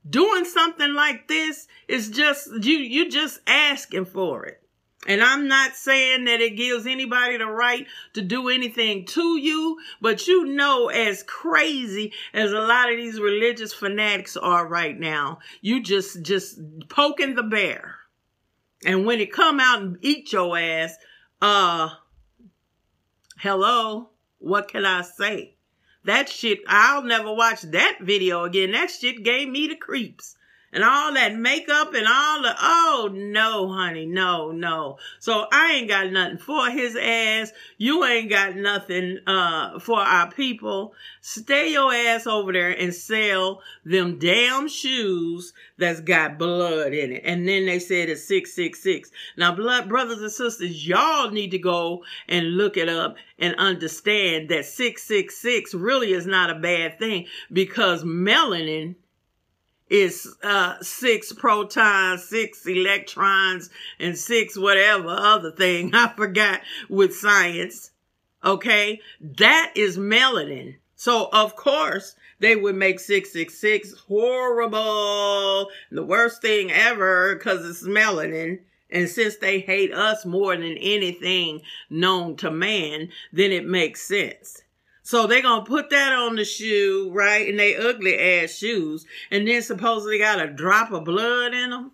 Doing 0.09 0.45
something 0.45 0.93
like 0.93 1.27
this 1.27 1.67
is 1.87 2.09
just 2.09 2.49
you 2.63 2.77
you 2.77 3.09
just 3.09 3.39
asking 3.45 4.05
for 4.05 4.45
it. 4.45 4.62
And 5.05 5.21
I'm 5.21 5.47
not 5.47 5.75
saying 5.75 6.25
that 6.25 6.39
it 6.39 6.55
gives 6.55 6.87
anybody 6.87 7.37
the 7.37 7.47
right 7.47 7.85
to 8.13 8.21
do 8.21 8.47
anything 8.47 9.05
to 9.07 9.37
you, 9.37 9.77
but 9.99 10.27
you 10.27 10.45
know, 10.45 10.87
as 10.87 11.23
crazy 11.23 12.13
as 12.33 12.51
a 12.51 12.61
lot 12.61 12.89
of 12.89 12.97
these 12.97 13.19
religious 13.19 13.73
fanatics 13.73 14.37
are 14.37 14.65
right 14.67 14.97
now, 14.97 15.39
you 15.61 15.83
just, 15.83 16.21
just 16.21 16.59
poking 16.87 17.35
the 17.35 17.43
bear. 17.43 17.95
And 18.85 19.05
when 19.05 19.19
it 19.19 19.33
come 19.33 19.59
out 19.59 19.81
and 19.81 19.97
eat 20.01 20.31
your 20.31 20.57
ass, 20.57 20.95
uh, 21.41 21.89
hello, 23.37 24.09
what 24.39 24.69
can 24.69 24.85
I 24.85 25.01
say? 25.01 25.55
That 26.05 26.29
shit, 26.29 26.59
I'll 26.67 27.03
never 27.03 27.33
watch 27.33 27.61
that 27.61 27.99
video 28.01 28.43
again. 28.43 28.71
That 28.71 28.89
shit 28.89 29.23
gave 29.23 29.49
me 29.49 29.67
the 29.67 29.75
creeps 29.75 30.35
and 30.73 30.83
all 30.83 31.13
that 31.13 31.35
makeup 31.35 31.93
and 31.93 32.07
all 32.07 32.41
the 32.41 32.55
oh 32.59 33.09
no 33.13 33.71
honey 33.71 34.05
no 34.05 34.51
no. 34.51 34.97
So 35.19 35.45
i 35.51 35.73
ain't 35.73 35.87
got 35.87 36.11
nothing 36.11 36.37
for 36.37 36.69
his 36.69 36.95
ass. 36.95 37.51
You 37.77 38.03
ain't 38.03 38.29
got 38.29 38.55
nothing 38.55 39.19
uh 39.27 39.79
for 39.79 39.99
our 39.99 40.31
people. 40.31 40.93
Stay 41.21 41.71
your 41.71 41.93
ass 41.93 42.27
over 42.27 42.51
there 42.51 42.71
and 42.71 42.93
sell 42.93 43.61
them 43.85 44.17
damn 44.19 44.67
shoes 44.67 45.53
that's 45.77 46.01
got 46.01 46.37
blood 46.37 46.93
in 46.93 47.11
it. 47.11 47.21
And 47.23 47.47
then 47.47 47.65
they 47.65 47.79
said 47.79 48.09
it's 48.09 48.27
666 48.27 49.11
now 49.37 49.53
blood 49.53 49.87
brothers 49.87 50.21
and 50.21 50.31
sisters 50.31 50.87
y'all 50.87 51.29
need 51.29 51.51
to 51.51 51.59
go 51.59 52.03
and 52.27 52.57
look 52.57 52.77
it 52.77 52.89
up 52.89 53.15
and 53.37 53.55
understand 53.55 54.49
that 54.49 54.65
666 54.65 55.73
really 55.73 56.13
is 56.13 56.25
not 56.25 56.49
a 56.49 56.55
bad 56.55 56.97
thing 56.97 57.25
because 57.51 58.03
melanin 58.03 58.95
is 59.93 60.35
uh, 60.41 60.75
six 60.81 61.31
protons, 61.31 62.23
six 62.23 62.65
electrons, 62.65 63.69
and 63.99 64.17
six 64.17 64.57
whatever 64.57 65.09
other 65.09 65.51
thing 65.51 65.91
I 65.93 66.11
forgot 66.15 66.61
with 66.89 67.15
science. 67.15 67.91
Okay, 68.43 68.99
that 69.21 69.71
is 69.75 69.99
melanin. 69.99 70.77
So 70.95 71.29
of 71.31 71.55
course 71.55 72.15
they 72.39 72.55
would 72.55 72.75
make 72.75 72.99
666 72.99 73.93
horrible, 74.07 75.69
the 75.91 76.03
worst 76.03 76.41
thing 76.41 76.71
ever 76.71 77.35
because 77.35 77.63
it's 77.63 77.87
melanin. 77.87 78.61
And 78.89 79.07
since 79.07 79.37
they 79.37 79.59
hate 79.59 79.93
us 79.93 80.25
more 80.25 80.55
than 80.55 80.77
anything 80.77 81.61
known 81.91 82.35
to 82.37 82.49
man, 82.49 83.09
then 83.31 83.51
it 83.51 83.65
makes 83.65 84.01
sense. 84.01 84.62
So 85.05 85.27
they 85.27 85.41
gonna 85.41 85.65
put 85.65 85.89
that 85.89 86.13
on 86.13 86.37
the 86.37 86.45
shoe, 86.45 87.11
right? 87.13 87.47
And 87.49 87.59
they 87.59 87.75
ugly 87.75 88.17
ass 88.17 88.55
shoes, 88.57 89.05
and 89.29 89.45
then 89.45 89.61
supposedly 89.61 90.17
got 90.17 90.41
a 90.41 90.47
drop 90.47 90.91
of 90.91 91.03
blood 91.03 91.53
in 91.53 91.71
them. 91.71 91.91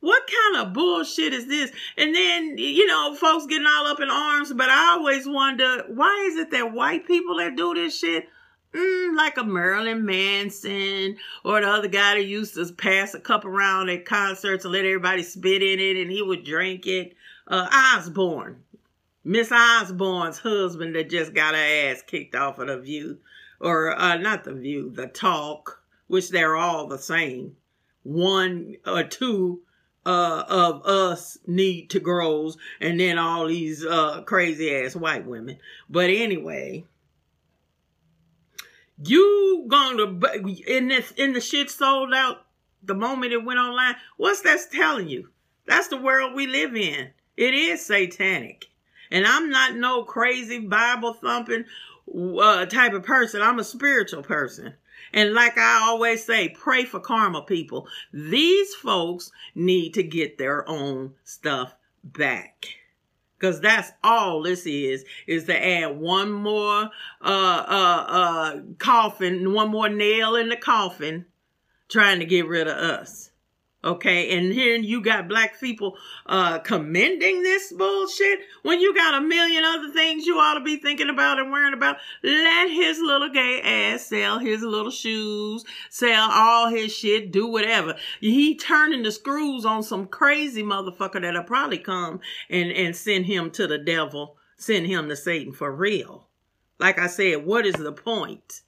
What 0.00 0.30
kind 0.30 0.64
of 0.64 0.72
bullshit 0.72 1.34
is 1.34 1.48
this? 1.48 1.72
And 1.96 2.14
then, 2.14 2.56
you 2.56 2.86
know, 2.86 3.16
folks 3.16 3.46
getting 3.46 3.66
all 3.66 3.86
up 3.88 3.98
in 3.98 4.08
arms, 4.08 4.52
but 4.52 4.70
I 4.70 4.92
always 4.92 5.26
wonder, 5.26 5.84
why 5.88 6.28
is 6.30 6.36
it 6.36 6.52
that 6.52 6.72
white 6.72 7.04
people 7.04 7.38
that 7.38 7.56
do 7.56 7.74
this 7.74 7.98
shit, 7.98 8.28
mm, 8.72 9.16
like 9.16 9.36
a 9.36 9.42
Marilyn 9.42 10.06
Manson 10.06 11.16
or 11.44 11.60
the 11.60 11.68
other 11.68 11.88
guy 11.88 12.14
that 12.14 12.24
used 12.24 12.54
to 12.54 12.72
pass 12.72 13.12
a 13.14 13.20
cup 13.20 13.44
around 13.44 13.88
at 13.88 14.04
concerts 14.04 14.64
and 14.64 14.72
let 14.72 14.84
everybody 14.84 15.24
spit 15.24 15.64
in 15.64 15.80
it 15.80 16.00
and 16.00 16.12
he 16.12 16.22
would 16.22 16.44
drink 16.44 16.86
it, 16.86 17.16
uh, 17.48 17.68
Osbourne. 17.96 18.62
Miss 19.28 19.52
Osbourne's 19.52 20.38
husband 20.38 20.96
that 20.96 21.10
just 21.10 21.34
got 21.34 21.54
her 21.54 21.60
ass 21.60 22.00
kicked 22.00 22.34
off 22.34 22.58
of 22.58 22.68
the 22.68 22.78
view, 22.78 23.18
or 23.60 23.94
uh, 23.94 24.16
not 24.16 24.44
the 24.44 24.54
view, 24.54 24.88
the 24.88 25.06
talk, 25.06 25.82
which 26.06 26.30
they're 26.30 26.56
all 26.56 26.86
the 26.86 26.96
same. 26.96 27.54
One 28.04 28.76
or 28.86 29.04
two 29.04 29.60
uh, 30.06 30.44
of 30.48 30.82
us 30.86 31.36
need 31.46 31.90
to 31.90 32.00
grows, 32.00 32.56
and 32.80 32.98
then 32.98 33.18
all 33.18 33.48
these 33.48 33.84
uh, 33.84 34.22
crazy 34.22 34.74
ass 34.74 34.96
white 34.96 35.26
women. 35.26 35.58
But 35.90 36.08
anyway, 36.08 36.86
you 39.04 39.66
gonna 39.68 40.18
in 40.66 40.88
this 40.88 41.12
in 41.18 41.34
the 41.34 41.42
shit 41.42 41.68
sold 41.68 42.14
out 42.14 42.46
the 42.82 42.94
moment 42.94 43.34
it 43.34 43.44
went 43.44 43.60
online. 43.60 43.96
What's 44.16 44.40
that 44.40 44.60
telling 44.72 45.10
you? 45.10 45.28
That's 45.66 45.88
the 45.88 45.98
world 45.98 46.32
we 46.34 46.46
live 46.46 46.74
in. 46.74 47.10
It 47.36 47.52
is 47.52 47.84
satanic. 47.84 48.68
And 49.10 49.26
I'm 49.26 49.50
not 49.50 49.76
no 49.76 50.04
crazy 50.04 50.60
Bible 50.60 51.14
thumping 51.14 51.64
uh, 52.14 52.66
type 52.66 52.92
of 52.92 53.04
person. 53.04 53.42
I'm 53.42 53.58
a 53.58 53.64
spiritual 53.64 54.22
person. 54.22 54.74
And 55.12 55.32
like 55.32 55.56
I 55.56 55.80
always 55.84 56.24
say, 56.24 56.50
pray 56.50 56.84
for 56.84 57.00
karma 57.00 57.42
people. 57.42 57.88
These 58.12 58.74
folks 58.74 59.30
need 59.54 59.94
to 59.94 60.02
get 60.02 60.38
their 60.38 60.68
own 60.68 61.14
stuff 61.24 61.74
back. 62.04 62.66
Cause 63.40 63.60
that's 63.60 63.92
all 64.02 64.42
this 64.42 64.66
is, 64.66 65.04
is 65.28 65.44
to 65.44 65.64
add 65.64 65.96
one 65.96 66.32
more, 66.32 66.90
uh, 67.22 67.64
uh, 67.68 68.04
uh, 68.08 68.60
coffin, 68.78 69.54
one 69.54 69.70
more 69.70 69.88
nail 69.88 70.34
in 70.34 70.48
the 70.48 70.56
coffin, 70.56 71.24
trying 71.88 72.18
to 72.18 72.26
get 72.26 72.48
rid 72.48 72.66
of 72.66 72.76
us. 72.76 73.27
Okay, 73.84 74.36
and 74.36 74.52
here 74.52 74.74
you 74.74 75.00
got 75.00 75.28
black 75.28 75.60
people 75.60 75.96
uh 76.26 76.58
commending 76.58 77.44
this 77.44 77.72
bullshit 77.72 78.40
when 78.62 78.80
you 78.80 78.92
got 78.92 79.14
a 79.14 79.20
million 79.20 79.62
other 79.64 79.92
things 79.92 80.26
you 80.26 80.36
ought 80.36 80.54
to 80.54 80.64
be 80.64 80.78
thinking 80.78 81.08
about 81.08 81.38
and 81.38 81.52
worrying 81.52 81.74
about. 81.74 81.98
Let 82.24 82.70
his 82.70 82.98
little 82.98 83.28
gay 83.28 83.60
ass 83.62 84.06
sell 84.06 84.40
his 84.40 84.62
little 84.62 84.90
shoes, 84.90 85.64
sell 85.90 86.28
all 86.28 86.68
his 86.68 86.92
shit, 86.92 87.30
do 87.30 87.46
whatever. 87.46 87.94
He 88.20 88.56
turning 88.56 89.04
the 89.04 89.12
screws 89.12 89.64
on 89.64 89.84
some 89.84 90.08
crazy 90.08 90.64
motherfucker 90.64 91.22
that'll 91.22 91.44
probably 91.44 91.78
come 91.78 92.18
and, 92.50 92.72
and 92.72 92.96
send 92.96 93.26
him 93.26 93.52
to 93.52 93.68
the 93.68 93.78
devil, 93.78 94.38
send 94.56 94.88
him 94.88 95.08
to 95.08 95.14
Satan 95.14 95.52
for 95.52 95.70
real. 95.70 96.26
Like 96.80 96.98
I 96.98 97.06
said, 97.06 97.46
what 97.46 97.64
is 97.64 97.76
the 97.76 97.92
point? 97.92 98.62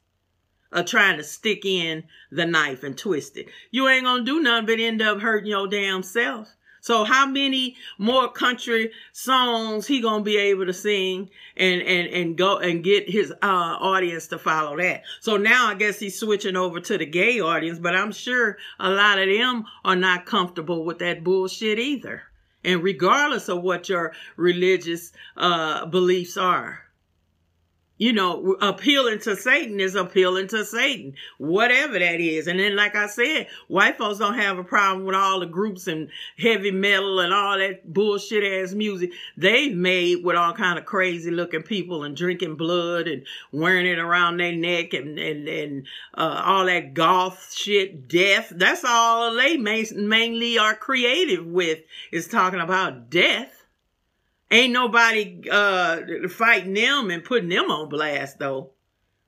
Of 0.73 0.87
trying 0.87 1.17
to 1.17 1.25
stick 1.25 1.65
in 1.65 2.05
the 2.31 2.47
knife 2.47 2.83
and 2.83 2.97
twist 2.97 3.37
it. 3.37 3.49
You 3.71 3.89
ain't 3.89 4.05
gonna 4.05 4.25
do 4.25 4.41
nothing 4.41 4.67
but 4.67 4.81
end 4.81 5.03
up 5.03 5.21
hurting 5.21 5.51
your 5.51 5.67
damn 5.67 6.03
self. 6.03 6.49
So 6.83 7.05
how 7.05 7.27
many 7.27 7.77
more 7.99 8.33
country 8.33 8.93
songs 9.13 9.87
he 9.87 10.01
gonna 10.01 10.25
be 10.25 10.39
able 10.39 10.67
to 10.67 10.73
sing 10.73 11.29
and 11.57 11.83
and 11.83 12.09
and 12.09 12.39
go 12.39 12.59
and 12.59 12.83
get 12.83 13.11
his 13.11 13.31
uh 13.31 13.37
audience 13.43 14.29
to 14.29 14.39
follow 14.39 14.77
that? 14.79 15.03
So 15.21 15.37
now 15.37 15.67
I 15.67 15.75
guess 15.75 15.99
he's 15.99 16.19
switching 16.19 16.57
over 16.57 16.81
to 16.81 16.97
the 16.97 17.07
gay 17.07 17.41
audience, 17.41 17.79
but 17.79 17.95
I'm 17.95 18.13
sure 18.13 18.57
a 18.79 18.91
lot 18.91 19.19
of 19.19 19.29
them 19.29 19.67
are 19.85 19.97
not 19.97 20.25
comfortable 20.25 20.85
with 20.85 21.01
that 21.01 21.23
bullshit 21.23 21.79
either. 21.79 22.23
And 22.65 22.83
regardless 22.83 23.49
of 23.49 23.63
what 23.63 23.89
your 23.89 24.13
religious 24.37 25.13
uh 25.37 25.85
beliefs 25.87 26.39
are, 26.39 26.81
you 28.01 28.15
know, 28.15 28.57
appealing 28.63 29.19
to 29.19 29.37
Satan 29.37 29.79
is 29.79 29.95
appealing 29.95 30.49
to 30.49 30.65
Satan, 30.65 31.13
whatever 31.37 31.99
that 31.99 32.19
is. 32.19 32.47
And 32.47 32.59
then, 32.59 32.75
like 32.75 32.97
I 32.97 33.07
said, 33.07 33.47
white 33.69 33.99
folks 33.99 34.19
don't 34.19 34.39
have 34.39 34.57
a 34.57 34.65
problem 34.65 35.05
with 35.05 35.15
all 35.15 35.41
the 35.41 35.47
groups 35.47 35.87
and 35.87 36.09
heavy 36.39 36.71
metal 36.71 37.21
and 37.21 37.35
all 37.35 37.59
that 37.59 37.93
bullshit 37.93 38.43
ass 38.43 38.73
music 38.73 39.13
they've 39.37 39.77
made 39.77 40.25
with 40.25 40.35
all 40.35 40.55
kind 40.55 40.79
of 40.79 40.87
crazy 40.87 41.31
looking 41.31 41.63
people 41.63 42.03
and 42.03 42.17
drinking 42.17 42.57
blood 42.57 43.07
and 43.07 43.27
wearing 43.53 43.87
it 43.87 43.99
around 43.99 44.39
their 44.39 44.57
neck 44.57 44.95
and 44.95 45.19
and 45.19 45.47
and 45.47 45.87
uh, 46.15 46.43
all 46.43 46.65
that 46.65 46.95
goth 46.95 47.55
shit, 47.55 48.09
death. 48.09 48.51
That's 48.51 48.83
all 48.83 49.35
they 49.35 49.59
mainly 49.59 50.59
are 50.59 50.75
creative 50.75 51.45
with 51.45 51.81
is 52.11 52.29
talking 52.29 52.61
about 52.61 53.11
death. 53.11 53.60
Ain't 54.51 54.73
nobody 54.73 55.49
uh 55.51 56.01
fighting 56.29 56.75
them 56.75 57.11
and 57.11 57.25
putting 57.25 57.49
them 57.49 57.71
on 57.71 57.89
blast 57.89 58.39
though. 58.39 58.71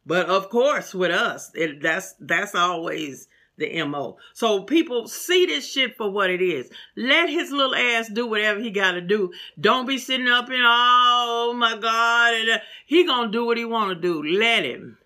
But 0.05 0.27
of 0.27 0.51
course, 0.51 0.95
with 0.95 1.13
us, 1.13 1.53
it, 1.55 1.81
that's 1.81 2.15
that's 2.19 2.55
always 2.55 3.29
the 3.57 3.83
mo. 3.85 4.17
So 4.33 4.65
people 4.65 5.07
see 5.07 5.47
this 5.47 5.71
shit 5.71 5.97
for 5.97 6.11
what 6.11 6.31
it 6.31 6.43
is. 6.43 6.71
Let 6.97 7.29
his 7.29 7.53
little 7.53 7.75
ass 7.75 8.09
do 8.09 8.27
whatever 8.27 8.61
he 8.61 8.71
got 8.71 8.93
to 8.93 9.01
do. 9.01 9.33
Don't 9.61 9.87
be 9.87 9.99
sitting 9.99 10.29
up 10.29 10.49
and 10.49 10.63
oh 10.65 11.55
my 11.57 11.77
god, 11.77 12.35
and 12.35 12.51
uh, 12.51 12.59
he 12.87 13.05
gonna 13.05 13.31
do 13.31 13.47
what 13.47 13.59
he 13.59 13.65
want 13.65 13.91
to 13.91 13.95
do. 13.95 14.23
Let 14.23 14.65
him. 14.65 14.99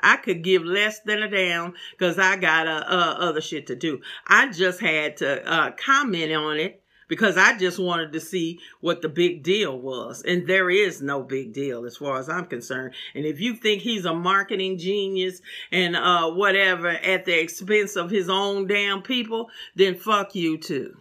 I 0.00 0.16
could 0.16 0.44
give 0.44 0.64
less 0.64 1.00
than 1.00 1.22
a 1.22 1.30
damn 1.30 1.72
because 1.92 2.18
I 2.18 2.36
got 2.36 2.66
uh, 2.66 2.84
uh, 2.86 3.16
other 3.20 3.40
shit 3.40 3.68
to 3.68 3.76
do. 3.76 4.02
I 4.26 4.50
just 4.52 4.80
had 4.80 5.16
to 5.18 5.50
uh, 5.50 5.70
comment 5.70 6.30
on 6.32 6.58
it 6.58 6.82
because 7.08 7.36
I 7.36 7.56
just 7.56 7.78
wanted 7.78 8.12
to 8.12 8.20
see 8.20 8.60
what 8.80 9.02
the 9.02 9.08
big 9.08 9.42
deal 9.42 9.78
was. 9.78 10.22
And 10.22 10.46
there 10.46 10.70
is 10.70 11.02
no 11.02 11.22
big 11.22 11.52
deal 11.52 11.84
as 11.84 11.96
far 11.96 12.18
as 12.18 12.28
I'm 12.28 12.46
concerned. 12.46 12.94
And 13.14 13.24
if 13.24 13.40
you 13.40 13.54
think 13.54 13.82
he's 13.82 14.04
a 14.04 14.14
marketing 14.14 14.78
genius 14.78 15.40
and 15.70 15.96
uh, 15.96 16.30
whatever 16.30 16.88
at 16.88 17.24
the 17.24 17.38
expense 17.38 17.96
of 17.96 18.10
his 18.10 18.28
own 18.28 18.66
damn 18.66 19.02
people, 19.02 19.50
then 19.74 19.94
fuck 19.96 20.34
you 20.34 20.58
too. 20.58 20.96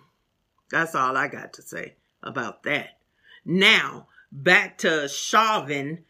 That's 0.70 0.96
all 0.96 1.16
I 1.18 1.28
got 1.28 1.54
to 1.54 1.62
say 1.62 1.96
about 2.22 2.64
that. 2.64 2.98
Now, 3.46 4.08
back 4.32 4.80
to 4.80 5.08
Chauvin 5.08 6.06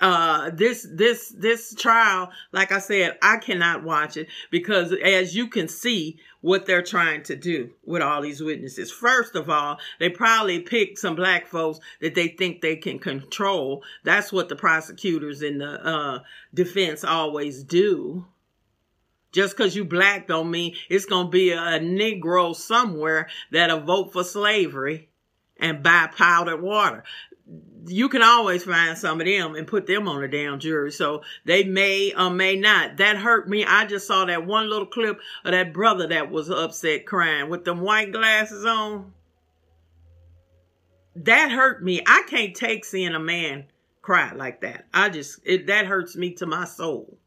uh 0.00 0.50
this 0.50 0.86
this 0.92 1.30
this 1.36 1.74
trial 1.74 2.30
like 2.52 2.70
i 2.70 2.78
said 2.78 3.18
i 3.20 3.36
cannot 3.36 3.82
watch 3.82 4.16
it 4.16 4.28
because 4.50 4.92
as 5.02 5.34
you 5.34 5.48
can 5.48 5.66
see 5.66 6.18
what 6.42 6.66
they're 6.66 6.82
trying 6.82 7.22
to 7.22 7.36
do 7.36 7.70
with 7.84 8.02
all 8.02 8.20
these 8.20 8.42
witnesses. 8.42 8.92
First 8.92 9.34
of 9.34 9.48
all 9.48 9.78
they 9.98 10.10
probably 10.10 10.60
pick 10.60 10.98
some 10.98 11.16
black 11.16 11.46
folks 11.46 11.80
that 12.00 12.14
they 12.14 12.28
think 12.28 12.60
they 12.60 12.76
can 12.76 12.98
control. 12.98 13.82
That's 14.04 14.32
what 14.32 14.50
the 14.50 14.56
prosecutors 14.56 15.40
in 15.40 15.58
the 15.58 15.86
uh 15.86 16.18
defense 16.52 17.02
always 17.04 17.62
do. 17.62 18.26
Just 19.30 19.56
because 19.56 19.74
you 19.74 19.84
black 19.84 20.26
don't 20.26 20.50
mean 20.50 20.74
it's 20.90 21.06
gonna 21.06 21.30
be 21.30 21.52
a 21.52 21.80
negro 21.80 22.54
somewhere 22.54 23.28
that'll 23.50 23.80
vote 23.80 24.12
for 24.12 24.24
slavery 24.24 25.08
and 25.62 25.82
buy 25.82 26.08
powdered 26.14 26.60
water 26.60 27.04
you 27.86 28.08
can 28.08 28.22
always 28.22 28.64
find 28.64 28.96
some 28.96 29.20
of 29.20 29.26
them 29.26 29.54
and 29.54 29.66
put 29.66 29.86
them 29.86 30.08
on 30.08 30.22
a 30.22 30.28
damn 30.28 30.58
jury. 30.58 30.92
So 30.92 31.22
they 31.44 31.64
may 31.64 32.12
or 32.14 32.30
may 32.30 32.56
not. 32.56 32.98
That 32.98 33.16
hurt 33.16 33.48
me. 33.48 33.64
I 33.64 33.86
just 33.86 34.06
saw 34.06 34.24
that 34.24 34.46
one 34.46 34.68
little 34.68 34.86
clip 34.86 35.20
of 35.44 35.52
that 35.52 35.72
brother 35.72 36.06
that 36.08 36.30
was 36.30 36.50
upset 36.50 37.06
crying 37.06 37.50
with 37.50 37.64
them 37.64 37.80
white 37.80 38.12
glasses 38.12 38.64
on. 38.64 39.12
That 41.16 41.50
hurt 41.50 41.82
me. 41.82 42.02
I 42.06 42.22
can't 42.28 42.54
take 42.54 42.84
seeing 42.84 43.14
a 43.14 43.20
man 43.20 43.64
cry 44.00 44.32
like 44.32 44.62
that. 44.62 44.86
I 44.94 45.08
just 45.08 45.40
it 45.44 45.66
that 45.66 45.86
hurts 45.86 46.16
me 46.16 46.34
to 46.34 46.46
my 46.46 46.64
soul. 46.64 47.18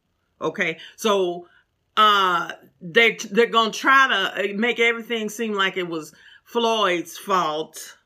Okay? 0.41 0.77
So 0.95 1.47
uh 1.97 2.51
they 2.81 3.17
they're 3.31 3.49
to 3.49 3.71
try 3.71 4.33
to 4.35 4.53
make 4.53 4.79
everything 4.79 5.29
seem 5.29 5.53
like 5.53 5.77
it 5.77 5.87
was 5.87 6.13
Floyd's 6.43 7.17
fault 7.17 7.97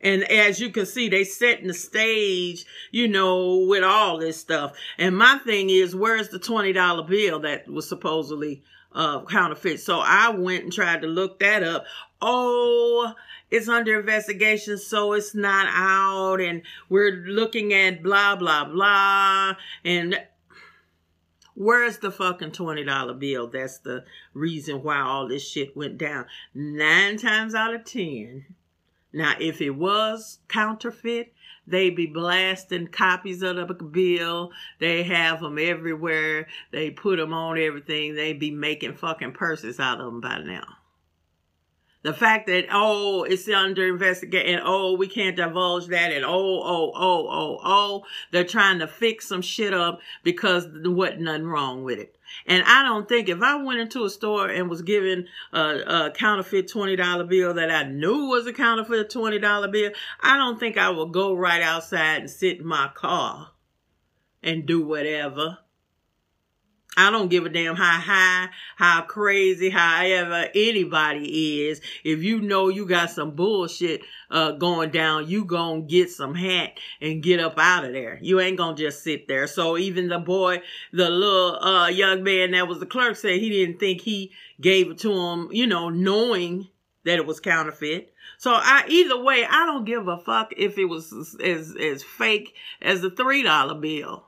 and 0.00 0.22
as 0.30 0.60
you 0.60 0.70
can 0.70 0.86
see, 0.86 1.08
they 1.08 1.24
setting 1.24 1.66
the 1.66 1.74
stage, 1.74 2.64
you 2.92 3.08
know, 3.08 3.58
with 3.68 3.82
all 3.82 4.18
this 4.18 4.38
stuff. 4.38 4.76
And 4.96 5.16
my 5.16 5.38
thing 5.38 5.70
is, 5.70 5.94
where's 5.94 6.28
the 6.28 6.38
$20 6.38 7.06
bill 7.08 7.40
that 7.40 7.68
was 7.68 7.88
supposedly 7.88 8.62
uh, 8.92 9.24
counterfeit? 9.24 9.80
So 9.80 9.98
I 9.98 10.30
went 10.30 10.64
and 10.64 10.72
tried 10.72 11.02
to 11.02 11.08
look 11.08 11.40
that 11.40 11.64
up. 11.64 11.84
Oh, 12.22 13.12
it's 13.50 13.68
under 13.68 13.98
investigation, 13.98 14.78
so 14.78 15.14
it's 15.14 15.34
not 15.34 15.66
out. 15.70 16.40
And 16.40 16.62
we're 16.88 17.24
looking 17.26 17.72
at 17.72 18.02
blah, 18.02 18.36
blah, 18.36 18.66
blah. 18.66 19.56
And 19.84 20.20
Where's 21.60 21.98
the 21.98 22.12
fucking 22.12 22.52
$20 22.52 23.18
bill? 23.18 23.48
That's 23.48 23.78
the 23.78 24.04
reason 24.32 24.84
why 24.84 25.00
all 25.00 25.26
this 25.26 25.44
shit 25.44 25.76
went 25.76 25.98
down. 25.98 26.26
Nine 26.54 27.16
times 27.16 27.52
out 27.52 27.74
of 27.74 27.84
ten, 27.84 28.44
now, 29.18 29.34
if 29.40 29.60
it 29.60 29.70
was 29.70 30.38
counterfeit, 30.46 31.34
they'd 31.66 31.96
be 31.96 32.06
blasting 32.06 32.86
copies 32.86 33.42
of 33.42 33.56
the 33.56 33.74
bill. 33.74 34.52
They 34.78 35.02
have 35.02 35.40
them 35.40 35.58
everywhere. 35.58 36.46
They 36.70 36.92
put 36.92 37.16
them 37.16 37.32
on 37.32 37.58
everything. 37.58 38.14
They 38.14 38.32
be 38.32 38.52
making 38.52 38.94
fucking 38.94 39.32
purses 39.32 39.80
out 39.80 39.98
of 39.98 40.06
them 40.06 40.20
by 40.20 40.38
now. 40.38 40.77
The 42.02 42.12
fact 42.12 42.46
that, 42.46 42.66
oh, 42.70 43.24
it's 43.24 43.48
under 43.48 43.88
investigation, 43.88 44.60
oh, 44.64 44.96
we 44.96 45.08
can't 45.08 45.36
divulge 45.36 45.88
that, 45.88 46.12
and 46.12 46.24
oh, 46.24 46.62
oh, 46.62 46.92
oh, 46.94 47.28
oh, 47.28 47.60
oh, 47.64 48.04
they're 48.30 48.44
trying 48.44 48.78
to 48.78 48.86
fix 48.86 49.26
some 49.26 49.42
shit 49.42 49.74
up 49.74 50.00
because 50.22 50.66
there 50.72 50.92
wasn't 50.92 51.22
nothing 51.22 51.46
wrong 51.46 51.82
with 51.82 51.98
it. 51.98 52.14
And 52.46 52.62
I 52.64 52.82
don't 52.84 53.08
think 53.08 53.28
if 53.28 53.42
I 53.42 53.56
went 53.56 53.80
into 53.80 54.04
a 54.04 54.10
store 54.10 54.48
and 54.48 54.70
was 54.70 54.82
given 54.82 55.26
a, 55.52 55.60
a 55.60 56.10
counterfeit 56.14 56.70
$20 56.70 57.28
bill 57.28 57.54
that 57.54 57.70
I 57.70 57.84
knew 57.84 58.26
was 58.26 58.46
a 58.46 58.52
counterfeit 58.52 59.10
$20 59.10 59.72
bill, 59.72 59.90
I 60.20 60.36
don't 60.36 60.60
think 60.60 60.76
I 60.76 60.90
would 60.90 61.12
go 61.12 61.34
right 61.34 61.62
outside 61.62 62.20
and 62.20 62.30
sit 62.30 62.58
in 62.58 62.66
my 62.66 62.90
car 62.94 63.50
and 64.42 64.66
do 64.66 64.84
whatever. 64.84 65.58
I 66.98 67.10
don't 67.12 67.28
give 67.28 67.46
a 67.46 67.48
damn 67.48 67.76
how 67.76 68.00
high, 68.00 68.48
how 68.74 69.02
crazy, 69.02 69.70
however 69.70 70.48
anybody 70.52 71.68
is. 71.68 71.80
If 72.02 72.24
you 72.24 72.40
know 72.40 72.68
you 72.68 72.86
got 72.86 73.10
some 73.10 73.36
bullshit 73.36 74.00
uh, 74.32 74.52
going 74.52 74.90
down, 74.90 75.28
you 75.28 75.44
gonna 75.44 75.82
get 75.82 76.10
some 76.10 76.34
hat 76.34 76.72
and 77.00 77.22
get 77.22 77.38
up 77.38 77.56
out 77.56 77.84
of 77.84 77.92
there. 77.92 78.18
You 78.20 78.40
ain't 78.40 78.58
gonna 78.58 78.76
just 78.76 79.04
sit 79.04 79.28
there. 79.28 79.46
So 79.46 79.78
even 79.78 80.08
the 80.08 80.18
boy, 80.18 80.60
the 80.92 81.08
little 81.08 81.62
uh, 81.62 81.86
young 81.86 82.24
man 82.24 82.50
that 82.50 82.66
was 82.66 82.80
the 82.80 82.86
clerk 82.86 83.14
said 83.14 83.38
he 83.38 83.48
didn't 83.48 83.78
think 83.78 84.00
he 84.00 84.32
gave 84.60 84.90
it 84.90 84.98
to 84.98 85.12
him, 85.12 85.50
you 85.52 85.68
know, 85.68 85.90
knowing 85.90 86.66
that 87.04 87.20
it 87.20 87.26
was 87.26 87.38
counterfeit. 87.38 88.12
So 88.38 88.50
I 88.52 88.84
either 88.88 89.22
way, 89.22 89.46
I 89.48 89.66
don't 89.66 89.84
give 89.84 90.08
a 90.08 90.18
fuck 90.18 90.52
if 90.56 90.78
it 90.78 90.86
was 90.86 91.12
as 91.40 91.76
as, 91.80 92.02
fake 92.02 92.54
as 92.82 93.02
the 93.02 93.10
three 93.10 93.44
dollar 93.44 93.74
bill. 93.74 94.24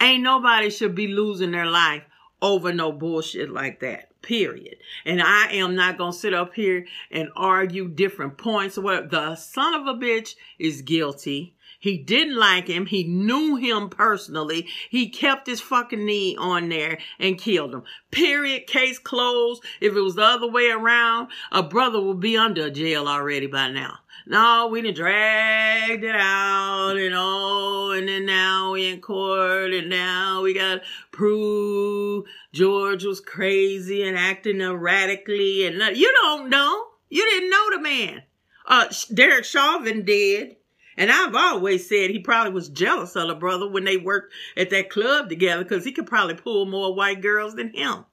Ain't 0.00 0.22
nobody 0.22 0.70
should 0.70 0.94
be 0.94 1.08
losing 1.08 1.50
their 1.50 1.66
life 1.66 2.04
over 2.40 2.72
no 2.72 2.92
bullshit 2.92 3.50
like 3.50 3.80
that. 3.80 4.20
Period. 4.22 4.76
And 5.04 5.22
I 5.22 5.52
am 5.52 5.74
not 5.74 5.98
gonna 5.98 6.12
sit 6.12 6.34
up 6.34 6.54
here 6.54 6.86
and 7.10 7.30
argue 7.36 7.88
different 7.88 8.38
points 8.38 8.76
whatever. 8.76 9.08
The 9.08 9.36
son 9.36 9.74
of 9.74 9.86
a 9.86 9.98
bitch 9.98 10.34
is 10.58 10.82
guilty. 10.82 11.54
He 11.80 11.96
didn't 11.96 12.36
like 12.36 12.66
him. 12.66 12.86
He 12.86 13.04
knew 13.04 13.54
him 13.54 13.88
personally. 13.88 14.66
He 14.90 15.08
kept 15.08 15.46
his 15.46 15.60
fucking 15.60 16.04
knee 16.04 16.36
on 16.36 16.68
there 16.68 16.98
and 17.20 17.38
killed 17.38 17.72
him. 17.72 17.84
Period. 18.10 18.66
Case 18.66 18.98
closed. 18.98 19.62
If 19.80 19.94
it 19.94 20.00
was 20.00 20.16
the 20.16 20.24
other 20.24 20.50
way 20.50 20.70
around, 20.70 21.28
a 21.52 21.62
brother 21.62 22.00
would 22.00 22.18
be 22.18 22.36
under 22.36 22.68
jail 22.68 23.06
already 23.06 23.46
by 23.46 23.70
now. 23.70 23.98
No, 24.30 24.68
we 24.70 24.82
done 24.82 24.92
dragged 24.92 26.04
it 26.04 26.14
out 26.14 26.98
and 26.98 27.14
oh, 27.16 27.92
and 27.92 28.06
then 28.06 28.26
now 28.26 28.72
we 28.72 28.86
in 28.86 29.00
court 29.00 29.72
and 29.72 29.88
now 29.88 30.42
we 30.42 30.52
got 30.52 30.82
prove 31.12 32.26
George 32.52 33.06
was 33.06 33.22
crazy 33.22 34.06
and 34.06 34.18
acting 34.18 34.60
erratically 34.60 35.66
and 35.66 35.96
you 35.96 36.12
don't 36.12 36.50
know. 36.50 36.88
You 37.08 37.24
didn't 37.24 37.48
know 37.48 37.70
the 37.70 37.80
man. 37.80 38.22
Uh, 38.66 38.92
Derek 39.14 39.46
Chauvin 39.46 40.04
did. 40.04 40.56
And 40.98 41.10
I've 41.10 41.34
always 41.34 41.88
said 41.88 42.10
he 42.10 42.18
probably 42.18 42.52
was 42.52 42.68
jealous 42.68 43.16
of 43.16 43.28
the 43.28 43.34
brother 43.34 43.66
when 43.66 43.84
they 43.84 43.96
worked 43.96 44.34
at 44.58 44.68
that 44.70 44.90
club 44.90 45.30
together 45.30 45.62
because 45.62 45.86
he 45.86 45.92
could 45.92 46.06
probably 46.06 46.34
pull 46.34 46.66
more 46.66 46.94
white 46.94 47.22
girls 47.22 47.54
than 47.54 47.72
him. 47.72 48.04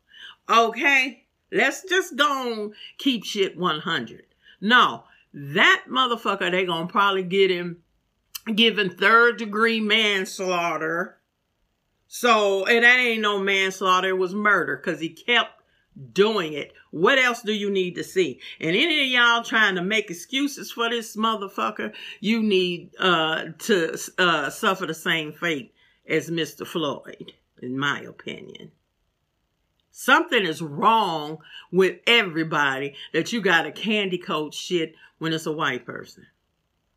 Okay? 0.47 1.25
Let's 1.51 1.83
just 1.89 2.15
go 2.15 2.25
on, 2.25 2.73
keep 2.97 3.25
shit 3.25 3.57
100. 3.57 4.27
No, 4.61 5.03
that 5.37 5.83
motherfucker, 5.89 6.49
they 6.49 6.65
gonna 6.65 6.87
probably 6.87 7.23
get 7.23 7.51
him 7.51 7.83
given 8.55 8.89
third 8.89 9.37
degree 9.37 9.81
manslaughter. 9.81 11.17
So, 12.07 12.63
that 12.65 12.83
ain't 12.83 13.21
no 13.21 13.39
manslaughter, 13.39 14.09
it 14.09 14.17
was 14.17 14.33
murder 14.33 14.77
because 14.77 15.01
he 15.01 15.09
kept 15.09 15.61
doing 16.13 16.53
it. 16.53 16.71
What 16.91 17.17
else 17.17 17.41
do 17.41 17.51
you 17.51 17.69
need 17.69 17.95
to 17.95 18.03
see? 18.03 18.39
And 18.61 18.77
any 18.77 19.01
of 19.01 19.07
y'all 19.07 19.43
trying 19.43 19.75
to 19.75 19.81
make 19.81 20.09
excuses 20.09 20.71
for 20.71 20.89
this 20.89 21.17
motherfucker, 21.17 21.93
you 22.21 22.41
need 22.41 22.91
uh, 22.97 23.47
to 23.59 23.97
uh, 24.17 24.49
suffer 24.49 24.85
the 24.85 24.93
same 24.93 25.33
fate 25.33 25.73
as 26.07 26.29
Mr. 26.29 26.65
Floyd, 26.65 27.33
in 27.61 27.77
my 27.77 27.99
opinion. 28.01 28.71
Something 29.97 30.45
is 30.45 30.61
wrong 30.61 31.37
with 31.71 31.99
everybody 32.05 32.95
that 33.13 33.31
you 33.31 33.39
got 33.39 33.65
a 33.65 33.71
candy 33.71 34.17
coat 34.17 34.53
shit 34.53 34.93
when 35.19 35.31
it's 35.31 35.45
a 35.45 35.53
white 35.53 35.85
person. 35.85 36.27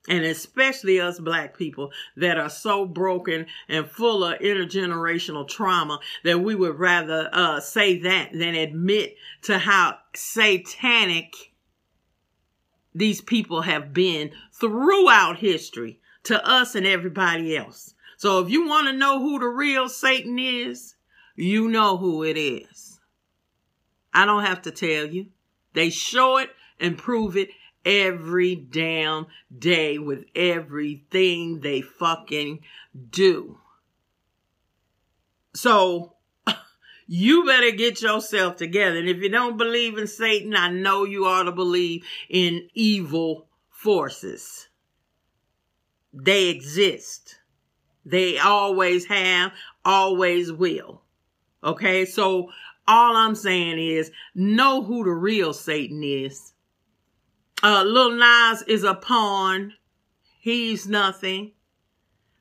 And 0.08 0.24
especially 0.24 1.00
us 1.00 1.20
black 1.20 1.56
people 1.56 1.92
that 2.16 2.38
are 2.38 2.50
so 2.50 2.84
broken 2.84 3.46
and 3.68 3.88
full 3.88 4.24
of 4.24 4.40
intergenerational 4.40 5.46
trauma 5.46 6.00
that 6.24 6.40
we 6.40 6.56
would 6.56 6.76
rather 6.76 7.30
uh, 7.32 7.60
say 7.60 8.00
that 8.00 8.32
than 8.32 8.56
admit 8.56 9.14
to 9.42 9.58
how 9.58 9.98
satanic 10.16 11.52
these 12.96 13.20
people 13.20 13.62
have 13.62 13.94
been 13.94 14.32
throughout 14.52 15.38
history 15.38 16.00
to 16.24 16.44
us 16.44 16.74
and 16.74 16.84
everybody 16.84 17.56
else. 17.56 17.94
So 18.16 18.40
if 18.40 18.50
you 18.50 18.66
want 18.66 18.88
to 18.88 18.92
know 18.92 19.20
who 19.20 19.38
the 19.38 19.46
real 19.46 19.88
Satan 19.88 20.36
is, 20.40 20.96
you 21.36 21.68
know 21.68 21.96
who 21.96 22.24
it 22.24 22.36
is. 22.36 22.87
I 24.18 24.24
don't 24.24 24.44
have 24.44 24.62
to 24.62 24.72
tell 24.72 25.06
you. 25.06 25.26
They 25.74 25.90
show 25.90 26.38
it 26.38 26.50
and 26.80 26.98
prove 26.98 27.36
it 27.36 27.50
every 27.84 28.56
damn 28.56 29.28
day 29.56 29.96
with 29.98 30.24
everything 30.34 31.60
they 31.60 31.82
fucking 31.82 32.58
do. 33.10 33.58
So 35.54 36.14
you 37.06 37.46
better 37.46 37.70
get 37.70 38.02
yourself 38.02 38.56
together. 38.56 38.98
And 38.98 39.08
if 39.08 39.18
you 39.18 39.28
don't 39.28 39.56
believe 39.56 39.96
in 39.96 40.08
Satan, 40.08 40.56
I 40.56 40.68
know 40.68 41.04
you 41.04 41.24
ought 41.24 41.44
to 41.44 41.52
believe 41.52 42.04
in 42.28 42.68
evil 42.74 43.46
forces. 43.70 44.66
They 46.12 46.48
exist. 46.48 47.38
They 48.04 48.36
always 48.40 49.06
have, 49.06 49.52
always 49.84 50.50
will. 50.50 51.02
Okay, 51.62 52.04
so 52.04 52.50
all 52.88 53.14
I'm 53.14 53.34
saying 53.34 53.78
is 53.78 54.10
know 54.34 54.82
who 54.82 55.04
the 55.04 55.10
real 55.10 55.52
Satan 55.52 56.02
is. 56.02 56.54
Uh, 57.62 57.84
Lil 57.84 58.12
Nas 58.12 58.62
is 58.62 58.82
a 58.82 58.94
pawn. 58.94 59.74
He's 60.40 60.88
nothing. 60.88 61.52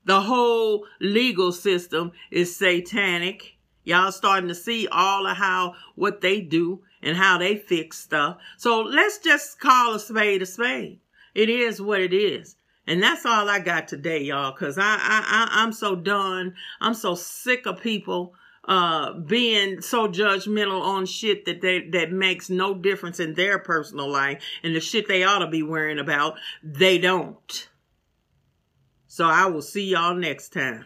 The 0.05 0.21
whole 0.21 0.86
legal 1.01 1.51
system 1.51 2.13
is 2.31 2.55
satanic. 2.55 3.57
Y'all 3.83 4.12
starting 4.12 4.47
to 4.47 4.55
see 4.55 4.88
all 4.88 5.27
of 5.27 5.36
how 5.36 5.75
what 5.95 6.21
they 6.21 6.39
do 6.39 6.81
and 7.01 7.17
how 7.17 7.38
they 7.38 7.57
fix 7.57 7.99
stuff. 7.99 8.38
So 8.57 8.81
let's 8.81 9.17
just 9.17 9.60
call 9.60 9.95
a 9.95 9.99
spade 9.99 10.41
a 10.41 10.45
spade. 10.45 10.99
It 11.36 11.49
is 11.49 11.81
what 11.81 12.01
it 12.01 12.13
is. 12.13 12.55
And 12.88 13.03
that's 13.03 13.25
all 13.25 13.49
I 13.49 13.60
got 13.60 13.89
today, 13.89 14.23
y'all, 14.23 14.53
because 14.53 14.77
I, 14.77 14.83
I, 14.83 14.89
I, 14.95 15.47
I'm 15.62 15.73
so 15.73 15.95
done. 15.95 16.55
I'm 16.79 16.93
so 16.93 17.15
sick 17.15 17.65
of 17.65 17.81
people 17.81 18.33
uh, 18.67 19.13
being 19.13 19.82
so 19.82 20.08
judgmental 20.08 20.82
on 20.82 21.06
shit 21.06 21.45
that 21.45 21.62
they 21.62 21.88
that 21.89 22.12
makes 22.12 22.49
no 22.49 22.73
difference 22.73 23.19
in 23.19 23.34
their 23.34 23.60
personal 23.60 24.10
life 24.10 24.43
and 24.63 24.75
the 24.75 24.82
shit 24.82 25.08
they 25.08 25.23
ought 25.23 25.39
to 25.39 25.47
be 25.47 25.63
worrying 25.63 25.99
about, 25.99 26.38
they 26.62 26.97
don't. 26.97 27.69
So 29.08 29.25
I 29.25 29.45
will 29.45 29.62
see 29.62 29.86
y'all 29.86 30.15
next 30.15 30.49
time. 30.49 30.86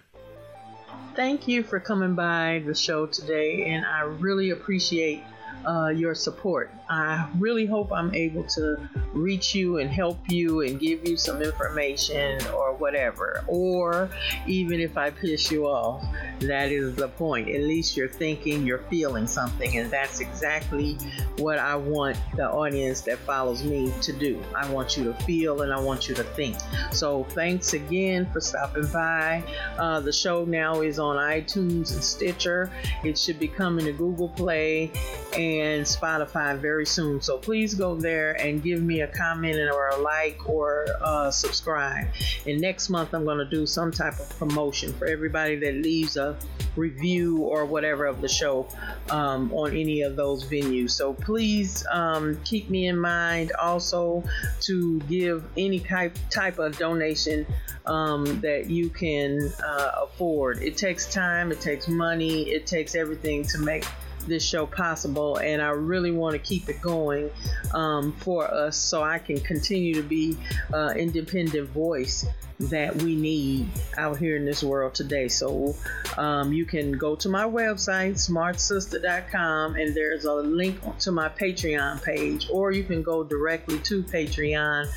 Thank 1.15 1.47
you 1.47 1.63
for 1.63 1.79
coming 1.79 2.15
by 2.15 2.63
the 2.65 2.73
show 2.73 3.05
today, 3.05 3.65
and 3.65 3.85
I 3.85 4.01
really 4.01 4.51
appreciate 4.51 5.23
uh, 5.65 5.89
your 5.89 6.15
support. 6.15 6.71
I 6.89 7.29
really 7.37 7.65
hope 7.65 7.91
I'm 7.91 8.13
able 8.13 8.43
to 8.43 8.89
reach 9.13 9.55
you 9.55 9.79
and 9.79 9.89
help 9.89 10.19
you 10.29 10.61
and 10.61 10.79
give 10.79 11.07
you 11.07 11.17
some 11.17 11.41
information 11.41 12.45
or 12.47 12.73
whatever. 12.73 13.43
Or 13.47 14.09
even 14.47 14.79
if 14.79 14.97
I 14.97 15.09
piss 15.09 15.51
you 15.51 15.67
off, 15.67 16.03
that 16.41 16.71
is 16.71 16.95
the 16.95 17.07
point. 17.07 17.49
At 17.49 17.61
least 17.61 17.95
you're 17.95 18.07
thinking, 18.09 18.65
you're 18.65 18.83
feeling 18.89 19.27
something, 19.27 19.77
and 19.77 19.89
that's 19.89 20.19
exactly 20.19 20.97
what 21.37 21.59
I 21.59 21.75
want 21.75 22.17
the 22.35 22.49
audience 22.49 23.01
that 23.01 23.19
follows 23.19 23.63
me 23.63 23.93
to 24.01 24.13
do. 24.13 24.41
I 24.55 24.69
want 24.71 24.97
you 24.97 25.05
to 25.05 25.13
feel 25.23 25.61
and 25.61 25.73
I 25.73 25.79
want 25.79 26.09
you 26.09 26.15
to 26.15 26.23
think. 26.23 26.57
So 26.91 27.23
thanks 27.29 27.73
again 27.73 28.29
for 28.31 28.41
stopping 28.41 28.87
by. 28.87 29.43
Uh, 29.77 29.99
the 29.99 30.11
show 30.13 30.45
now 30.45 30.81
is 30.81 30.99
on 30.99 31.17
iTunes 31.17 31.93
and 31.93 32.03
Stitcher. 32.03 32.71
It 33.03 33.17
should 33.17 33.39
be 33.39 33.47
coming 33.47 33.85
to 33.85 33.93
Google 33.93 34.29
Play 34.29 34.91
and 35.37 35.50
Spotify 35.83 36.57
very 36.57 36.85
soon. 36.85 37.21
So 37.21 37.37
please 37.37 37.73
go 37.73 37.95
there 37.95 38.33
and 38.41 38.63
give 38.63 38.81
me 38.81 39.01
a 39.01 39.07
comment 39.07 39.57
or 39.71 39.89
a 39.89 39.97
like 39.97 40.47
or 40.47 40.87
uh, 41.01 41.31
subscribe. 41.31 42.07
And 42.45 42.61
next 42.61 42.89
month, 42.89 43.13
I'm 43.13 43.25
going 43.25 43.37
to 43.37 43.45
do 43.45 43.65
some 43.65 43.91
type 43.91 44.19
of 44.19 44.29
promotion 44.37 44.93
for 44.93 45.07
everybody 45.07 45.55
that 45.57 45.75
leaves 45.75 46.17
a 46.17 46.37
review 46.75 47.39
or 47.39 47.65
whatever 47.65 48.05
of 48.05 48.21
the 48.21 48.27
show 48.27 48.67
um, 49.09 49.51
on 49.53 49.71
any 49.71 50.01
of 50.01 50.15
those 50.15 50.43
venues. 50.45 50.91
So 50.91 51.13
please 51.13 51.85
um, 51.91 52.39
keep 52.43 52.69
me 52.69 52.87
in 52.87 52.97
mind 52.97 53.51
also 53.61 54.23
to 54.61 54.99
give 55.01 55.43
any 55.57 55.79
type 55.79 56.17
type 56.29 56.59
of 56.59 56.77
donation 56.77 57.45
um, 57.85 58.39
that 58.41 58.69
you 58.69 58.89
can 58.89 59.51
uh, 59.63 59.91
afford. 60.03 60.61
It 60.61 60.77
takes 60.77 61.11
time, 61.11 61.51
it 61.51 61.59
takes 61.59 61.87
money, 61.87 62.49
it 62.49 62.67
takes 62.67 62.95
everything 62.95 63.43
to 63.45 63.57
make 63.57 63.85
this 64.27 64.45
show 64.45 64.65
possible, 64.65 65.37
and 65.37 65.61
I 65.61 65.69
really 65.69 66.11
want 66.11 66.33
to 66.33 66.39
keep 66.39 66.69
it 66.69 66.81
going 66.81 67.29
um, 67.73 68.11
for 68.13 68.51
us 68.51 68.77
so 68.77 69.03
I 69.03 69.19
can 69.19 69.39
continue 69.39 69.93
to 69.95 70.03
be 70.03 70.37
uh, 70.73 70.93
independent 70.95 71.69
voice 71.69 72.25
that 72.69 72.95
we 73.01 73.15
need 73.15 73.67
out 73.97 74.17
here 74.17 74.35
in 74.35 74.45
this 74.45 74.63
world 74.63 74.93
today. 74.93 75.27
So 75.27 75.75
um, 76.17 76.53
you 76.53 76.65
can 76.65 76.91
go 76.91 77.15
to 77.15 77.29
my 77.29 77.43
website, 77.43 78.13
smartsister.com, 78.13 79.75
and 79.75 79.95
there's 79.95 80.25
a 80.25 80.33
link 80.33 80.79
to 80.99 81.11
my 81.11 81.29
Patreon 81.29 82.03
page, 82.03 82.47
or 82.51 82.71
you 82.71 82.83
can 82.83 83.01
go 83.01 83.23
directly 83.23 83.79
to 83.79 84.03
Patreon. 84.03 84.87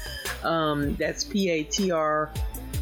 Um, 0.45 0.95
that's 0.97 1.25
P 1.25 1.49
A 1.51 1.65
T 1.65 1.91
R 1.91 2.31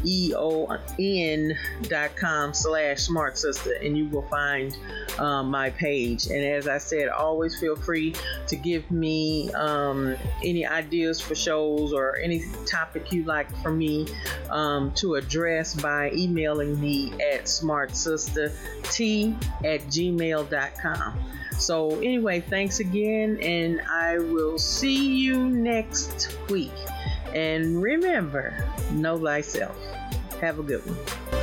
E-O-N 0.05 1.57
dot 1.83 2.15
com 2.15 2.53
slash 2.53 3.01
smart 3.01 3.37
sister 3.37 3.73
and 3.81 3.97
you 3.97 4.07
will 4.07 4.27
find 4.27 4.77
um, 5.19 5.49
my 5.49 5.69
page. 5.71 6.27
And 6.27 6.43
as 6.43 6.67
I 6.67 6.77
said 6.77 7.09
always 7.09 7.59
feel 7.59 7.75
free 7.75 8.15
to 8.47 8.55
give 8.55 8.89
me 8.91 9.51
um, 9.53 10.15
any 10.43 10.65
ideas 10.65 11.21
for 11.21 11.35
shows 11.35 11.93
or 11.93 12.17
any 12.17 12.43
topic 12.65 13.11
you 13.11 13.23
like 13.23 13.53
for 13.61 13.71
me 13.71 14.07
um, 14.49 14.91
to 14.93 15.15
address 15.15 15.73
by 15.75 16.11
emailing 16.11 16.79
me 16.79 17.13
at 17.13 17.45
smartsisterT 17.45 19.35
at 19.63 19.81
gmail.com 19.81 21.19
so 21.57 21.89
anyway 21.99 22.39
thanks 22.39 22.79
again 22.79 23.37
and 23.41 23.81
I 23.81 24.17
will 24.19 24.57
see 24.57 25.17
you 25.17 25.49
next 25.49 26.37
week 26.49 26.71
and 27.33 27.81
remember, 27.81 28.65
know 28.91 29.17
thyself. 29.17 29.77
Have 30.39 30.59
a 30.59 30.63
good 30.63 30.85
one. 30.85 31.42